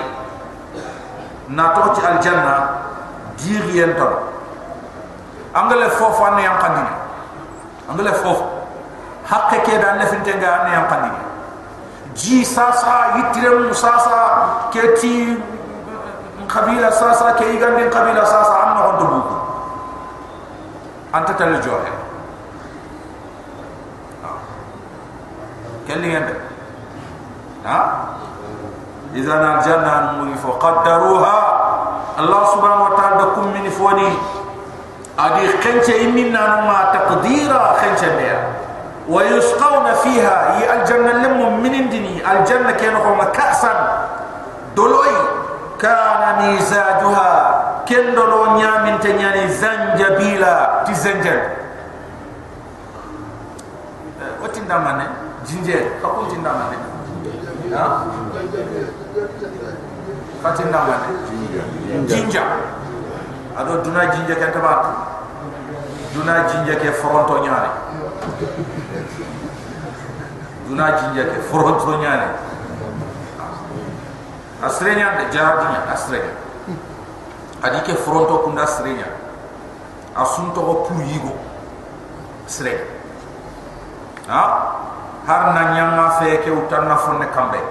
Na 1.49 1.73
to 1.73 1.81
ci 1.97 2.01
al 2.05 2.21
janna 2.21 2.53
dir 3.41 3.65
yen 3.73 3.95
to 3.97 4.07
angale 5.57 5.89
fofu 5.97 6.21
an 6.29 6.37
yang 6.37 6.61
kandini 6.61 6.93
angale 7.89 8.13
fofu 8.21 8.45
hakke 9.25 9.57
ke 9.65 9.81
da 9.81 9.97
ne 9.97 10.05
finte 10.05 10.33
ga 10.37 10.49
an 10.61 10.69
yang 10.77 10.85
kandini 10.85 11.24
جي 12.15 12.43
ساسا 12.45 12.95
يترم 13.15 13.73
ساسا 13.73 14.47
كتي 14.73 15.37
قبيلة 16.55 16.89
ساسا 16.89 17.31
كي 17.31 17.55
يغنين 17.55 17.89
قبيلة 17.89 18.23
ساسا 18.23 18.53
عمنا 18.53 18.79
هون 18.85 18.97
دبوك 18.99 19.27
أنت 21.15 21.31
الله 32.19 32.45
سبحانه 32.45 32.83
وتعالى 32.83 33.15
دكم 33.23 33.47
من 33.53 33.69
فوني 33.69 34.09
أدي 35.19 35.47
خنشة 35.63 36.05
إمنا 36.05 36.41
نما 36.47 36.79
تقديرا 36.93 37.73
ويسقون 39.09 39.93
فيها 40.03 40.57
هي 40.57 40.81
الجنة 40.81 41.11
الجنة 42.32 42.70
كانوا 42.70 43.24
كأسا 43.24 43.72
دلوي 44.76 45.16
كان 45.78 46.22
ميزاجها 46.42 47.30
كندلو 47.88 48.56
نيامن 48.56 49.00
تنياني 49.00 49.48
زنجبيلا 49.48 50.84
تزنجل 50.86 51.40
وتين 54.42 54.68
دامن 54.68 55.00
جنجل 55.46 55.84
كقول 56.02 56.28
تين 56.30 56.42
دامن 56.42 56.72
ها 57.72 58.06
كاتين 60.44 60.68
دامن 60.72 61.00
جنجا 62.08 62.42
ado 63.60 63.82
duna 63.84 64.06
jinja 64.14 64.34
ke 64.40 64.46
tabat 64.54 64.80
duna 66.14 66.46
jinja 66.48 66.74
ke 66.80 66.90
fronto 66.96 67.42
nyaare 67.44 67.70
duna 70.65 70.85
jinja 70.97 71.23
ke 71.29 71.39
fronto 71.45 71.97
nyaare 72.01 72.55
asrenya 74.65 75.21
de 75.21 75.23
jardinya 75.29 75.81
asrenya. 75.93 76.33
Adi 77.61 77.79
ke 77.85 77.93
fronto 77.97 78.45
kunda 78.45 78.65
asrenya. 78.65 79.09
Asunto 80.15 80.59
ko 80.61 80.73
pu 80.89 80.93
yigo 81.05 81.33
asrenya. 82.49 82.85
Ha? 84.25 84.43
Har 85.25 85.43
na 85.53 85.73
nyanga 85.73 86.21
fe 86.21 86.41
ke 86.41 86.49
utanna 86.49 86.97
fonne 86.97 87.29
kambe 87.29 87.61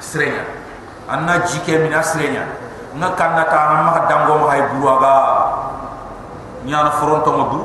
asrenya. 0.00 0.44
Anna 1.08 1.44
jike 1.44 1.84
min 1.84 1.92
asrenya. 1.92 2.48
Nga 2.96 3.08
kanna 3.16 3.44
ta 3.44 3.60
na 3.68 3.76
ma 3.84 4.00
dango 4.08 4.34
ma 4.40 4.46
hay 4.56 4.64
buwaga 4.72 5.14
nyana 6.64 6.90
fronto 6.96 7.30
mo 7.36 7.44
du 7.52 7.60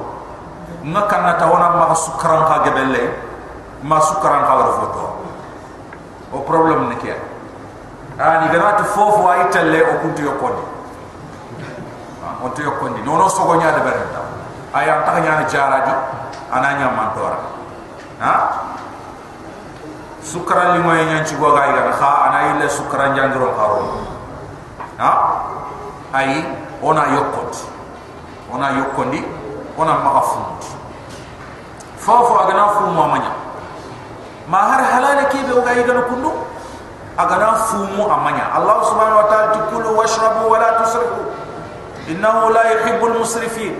nga 0.91 1.07
kanna 1.07 1.39
ta 1.39 1.47
wona 1.47 1.71
ma 1.79 1.95
sukran 1.95 2.43
ka 2.45 2.67
gebelle 2.67 3.32
ma 3.83 3.99
sukran 3.99 4.47
ka 4.47 4.53
war 4.55 4.71
foto. 4.79 5.03
O 6.33 6.39
problem 6.41 6.89
ne 6.89 6.95
ke 6.97 7.13
ani 8.17 8.49
ganatu 8.49 8.83
fofo 8.89 9.27
ay 9.29 9.49
telle 9.53 9.81
o 9.83 9.93
kuntu 10.01 10.21
yokondi 10.25 10.63
on 12.43 12.51
to 12.53 12.61
yokondi 12.61 13.01
nono 13.05 13.29
sogo 13.29 13.55
nyaade 13.55 13.81
berenta 13.85 14.21
ay 14.73 14.89
am 14.89 15.03
tax 15.05 15.15
nyaani 15.21 15.93
ananya 16.51 16.87
mantora 16.89 17.37
ha? 18.19 18.33
Sukran 20.23 20.77
li 20.77 20.79
moy 20.79 21.03
nyan 21.05 21.25
ci 21.25 21.35
goga 21.35 21.67
ga 21.67 21.91
kha 21.91 22.09
ana 22.29 22.55
ille 22.55 22.69
sukran 22.69 23.13
jangro 23.15 23.51
kharo 23.53 24.07
ha? 24.97 25.11
Ay 26.13 26.45
ona 26.81 27.13
yokondi 27.13 27.61
ona 28.53 28.71
yokondi 28.77 29.19
ona 29.77 29.93
magafundi 30.01 30.67
fofo 31.97 32.39
agana 32.39 32.69
fu 32.77 32.85
mo 32.89 33.07
manya 33.07 33.42
ma 34.47 34.57
har 34.75 34.81
halale 34.83 35.25
kebe 35.31 35.51
o 35.55 35.61
ga 35.61 35.71
yigana 35.73 36.01
kundu 36.07 36.31
agana 37.17 37.53
fumu 37.69 38.09
amanya 38.09 38.49
Allah 38.57 38.81
subhanahu 38.89 39.21
wa 39.23 39.27
ta'ala 39.29 39.47
tikulu 39.53 39.97
washrabu 39.97 40.49
wa 40.49 40.57
la 40.59 40.69
tusrifu. 40.81 41.21
Innahu 42.09 42.51
la 42.51 42.63
yuhibbul 42.73 43.15
musrifin. 43.21 43.77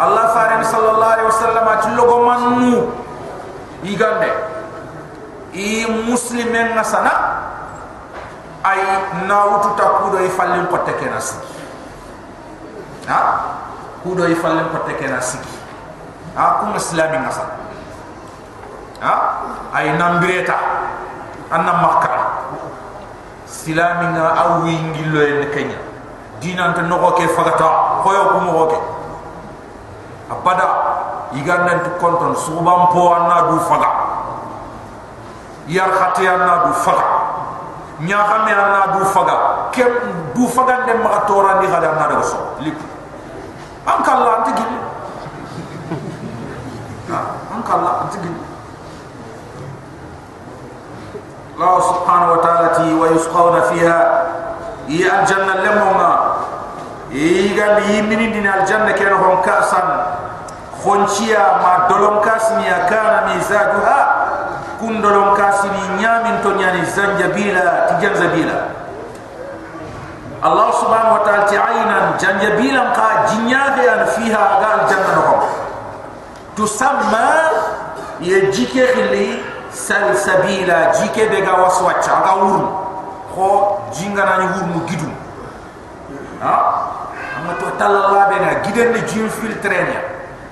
Allah 0.00 0.32
farin 0.34 0.64
sallallahu 0.64 1.12
alaihi 1.12 1.28
wasallam 1.30 1.64
atilogo 1.68 2.16
mannu 2.26 2.90
igande. 3.84 4.32
I 5.56 5.86
muslimen 6.08 6.74
nasana 6.76 7.12
ay 8.66 8.80
nawutu 9.30 9.72
takudo 9.78 10.18
i 10.20 10.28
fallin 10.28 10.66
potte 10.66 10.92
kena 10.98 11.16
siki 11.22 11.48
ha? 13.08 13.20
Kudo 14.02 14.26
i 14.28 14.34
fallin 14.34 14.68
potte 14.74 14.92
kena 14.98 15.22
siki 15.22 15.54
ha 16.36 16.60
kum 16.60 16.74
islamin 16.76 17.22
nasana 17.24 17.65
ha? 19.00 19.14
Ay 19.72 19.96
nambireta 19.96 20.56
anna 21.50 21.72
makka. 21.82 22.12
Silami 23.46 24.14
nga 24.14 24.34
awi 24.36 24.74
ngilo 24.74 25.20
en 25.22 25.50
kenya. 25.50 25.78
Dinan 26.40 26.74
tan 26.74 26.88
no 26.88 26.98
ke 27.16 27.26
fagata. 27.30 28.02
Koyo 28.02 28.22
ko 28.32 28.38
mo 28.44 28.66
ke 28.68 28.78
abada 30.30 30.66
iganda 31.34 31.82
to 31.84 31.90
konton. 31.98 32.34
Subam 32.36 32.90
po 32.92 33.12
anna 33.14 33.50
du 33.50 33.58
faga. 33.64 33.90
Yar 35.66 35.90
khati 35.90 36.26
anna 36.26 36.68
du 36.68 36.72
faga. 36.84 37.06
Nya 38.00 38.20
xame 38.22 38.52
anna 38.52 38.80
du 38.98 39.04
faga. 39.08 39.36
Kem 39.72 39.92
du 40.34 40.46
faga 40.48 40.84
dem 40.86 41.02
ma 41.02 41.24
tora 41.26 41.60
ni 41.60 41.66
gada 41.66 41.96
anna 41.96 42.06
da 42.12 42.22
so. 42.22 42.38
Lip. 42.60 42.76
An 43.86 44.02
kala 44.02 44.42
antigi 44.42 44.66
an 47.06 47.62
kala 47.62 48.02
antigi 48.02 48.30
الله 51.56 51.80
سبحانه 51.80 52.32
وتعالى 52.32 52.92
ويسقون 53.00 53.60
فيها. 53.60 54.00
هي 54.88 55.08
الجنة 55.08 55.54
لمونا 55.64 56.12
يقال 57.10 57.80
يمين 57.96 58.32
دين 58.32 58.44
الجنة 58.44 58.92
كانوا 58.92 59.18
هم 59.18 59.40
كأسا. 59.40 59.80
خونشيا 60.84 61.44
ما 61.64 61.88
دولون 61.88 62.20
كاسميا 62.20 62.76
كان 62.92 63.28
ميزاجها. 63.28 63.98
كن 64.80 65.00
دولون 65.00 65.36
كاسمي 65.36 65.96
نيامين 65.96 66.44
تونياني 66.44 66.84
زنجبيلا 66.84 67.66
تجن 67.88 68.14
زبيلا. 68.14 68.60
الله 70.44 70.68
سبحانه 70.70 71.10
وتعالى 71.14 71.44
تعينا 71.56 71.98
جنجبيلا 72.20 72.82
قا 72.92 73.08
جنياغيا 73.32 74.04
فيها 74.04 74.44
قال 74.60 74.76
الجنة 74.84 75.08
نهم 75.16 75.40
تسمى 76.56 77.32
ye 78.20 78.48
jike 78.52 78.80
sal 79.70 80.14
sabila 80.16 80.92
jike 80.92 81.28
be 81.30 81.40
ga 81.42 81.54
waswacha 81.54 82.22
aga 82.22 82.32
wurun 82.42 82.66
ko 83.34 83.78
jinga 83.92 84.24
na 84.24 84.34
ni 84.40 84.46
wurun 84.54 84.86
gidu. 84.86 85.10
Ha? 86.40 86.54
Amma 87.38 87.54
to 87.60 87.66
talalla 87.78 88.28
be 88.28 88.36
na 88.40 88.50
giden 88.64 88.92
ni 88.92 89.00
jin 89.06 89.28
filtrenya. 89.28 90.00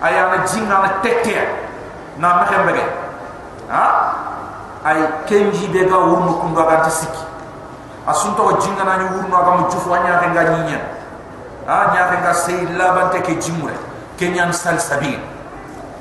Aya 0.02 0.28
na 0.30 0.44
jinga 0.44 0.76
na 0.82 0.88
tete 1.00 1.36
na 2.18 2.28
ma 2.36 2.44
khembege 2.44 2.84
ha? 3.68 3.84
Ay 4.84 5.00
kenji 5.26 5.68
be 5.72 5.86
ga 5.88 5.96
wurun 5.96 6.40
ku 6.40 6.46
ndo 6.52 6.62
ga 6.64 6.84
asunto 8.06 8.58
jinga 8.60 8.84
na 8.84 8.96
ni 9.00 9.04
wurun 9.16 9.32
aga 9.32 9.50
mu 9.58 9.68
jufu 9.70 9.92
anya 9.94 10.20
ga 10.20 10.42
nyinya. 10.44 10.80
Ha? 11.66 11.92
Nya 11.92 12.20
ga 12.20 12.32
sey 12.34 12.68
labante 12.76 13.20
ke 13.24 13.38
jimure. 13.40 13.74
Kenyan 14.18 14.52
sal 14.52 14.78
sabil 14.78 15.18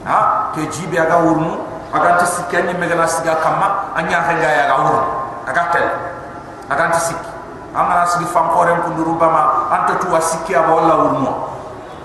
ha? 0.04 0.52
Ke 0.54 0.68
jibe 0.68 1.00
aga 1.00 1.24
wurun 1.24 1.73
aga 1.94 2.18
ta 2.18 2.26
sikki 2.26 2.58
anyi 2.58 2.74
megana 2.74 3.08
siga 3.08 3.36
kama 3.38 3.94
anya 3.96 4.18
hanga 4.26 4.50
ya 4.50 4.66
ga 4.68 4.76
wuro 4.82 5.02
aga 5.46 5.64
tel 5.72 5.88
aga 6.70 6.90
ta 6.90 7.00
sikki 7.00 7.30
amma 7.74 7.96
na 7.96 8.06
sigi 8.06 8.26
fam 8.26 8.50
kunduru 8.84 9.14
bama 9.18 9.70
anta 9.72 9.96
tuwa 10.02 10.22
sikki 10.22 10.56
aba 10.56 10.74
wala 10.74 10.96
wurmo 10.96 11.50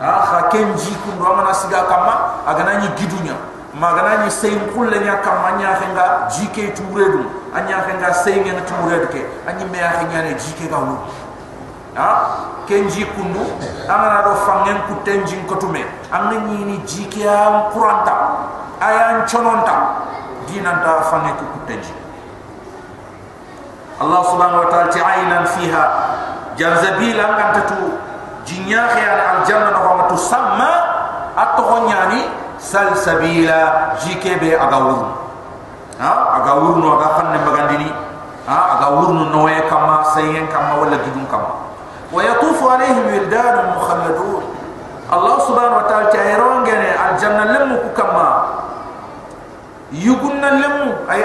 ha 0.00 0.24
kha 0.30 0.48
kenji 0.48 0.96
kundu 1.04 1.24
amma 1.26 1.42
na 1.42 1.54
siga 1.54 1.82
kama 1.88 2.14
aga 2.46 2.64
na 2.64 2.74
nyi 2.80 2.88
gidunya 2.96 3.32
magana 3.80 4.24
nyi 4.24 4.30
sey 4.30 4.56
kulle 4.74 4.98
nya 5.00 5.16
kama 5.20 5.48
anya 5.48 5.68
hanga 5.76 6.28
jike 6.28 6.72
turedu 6.72 7.24
anya 7.54 7.76
hanga 7.84 8.12
sey 8.14 8.40
nya 8.40 8.54
turedu 8.64 9.06
ke. 9.08 9.22
Anyi 9.46 9.64
me 9.70 9.78
ya 9.78 9.88
hanga 9.88 10.22
ne 10.22 10.34
jike 10.34 10.68
ga 10.68 10.78
ha 11.96 12.08
kenji 12.68 13.04
kundu 13.16 13.40
amma 13.88 14.08
na 14.12 14.20
do 14.22 14.32
fangen 14.44 14.76
kutenji 14.86 15.36
kotume 15.48 15.80
amma 16.12 16.36
nyi 16.46 16.64
ni 16.68 16.76
jike 16.84 17.24
am 17.24 17.72
kuranta 17.72 18.12
ayan 18.84 19.24
chononta 19.24 20.04
dinanta 20.46 21.00
fange 21.08 21.32
ku 21.40 21.44
kutenji 21.56 21.92
Allah 23.98 24.22
subhanahu 24.30 24.62
wa 24.62 24.68
ta'ala 24.70 24.94
ta'aynan 24.94 25.42
fiha 25.58 25.84
janzabila 26.54 27.24
nganta 27.34 27.62
tu 27.66 27.98
jinya 28.46 28.86
khiyal 28.94 29.18
al 29.18 29.38
janna 29.42 29.74
no 29.74 29.80
ma 29.98 30.04
tusamma 30.06 30.70
atohonyani 31.34 32.30
salsabila 32.58 33.94
jikebe 34.02 34.54
agawur. 34.54 35.14
Ha 35.98 36.38
agawur 36.42 36.78
no 36.78 36.94
aga 36.94 37.08
fanne 37.18 37.38
magandini 37.42 37.90
ha 38.46 38.78
agawur 38.78 39.18
no 39.18 39.24
noe 39.34 39.56
kama 39.66 40.06
sayen 40.14 40.46
kama 40.46 40.78
wala 40.78 40.94
gidun 41.02 41.26
kama 41.26 41.67
wa 42.12 42.20
yatufu 42.24 42.64
alaihim 42.70 43.04
wildan 43.06 43.76
mukhalladun 43.76 44.42
Allah 45.08 45.36
subhanahu 45.48 45.80
wa 45.80 45.86
ta'ala 45.88 46.08
ta'irongene 46.12 46.90
al 46.96 47.12
janna 47.16 47.44
lemu 47.48 47.74
ku 47.80 47.90
kama 47.96 48.28
yugunna 49.92 50.48
lemu 50.60 50.92
ay 51.08 51.24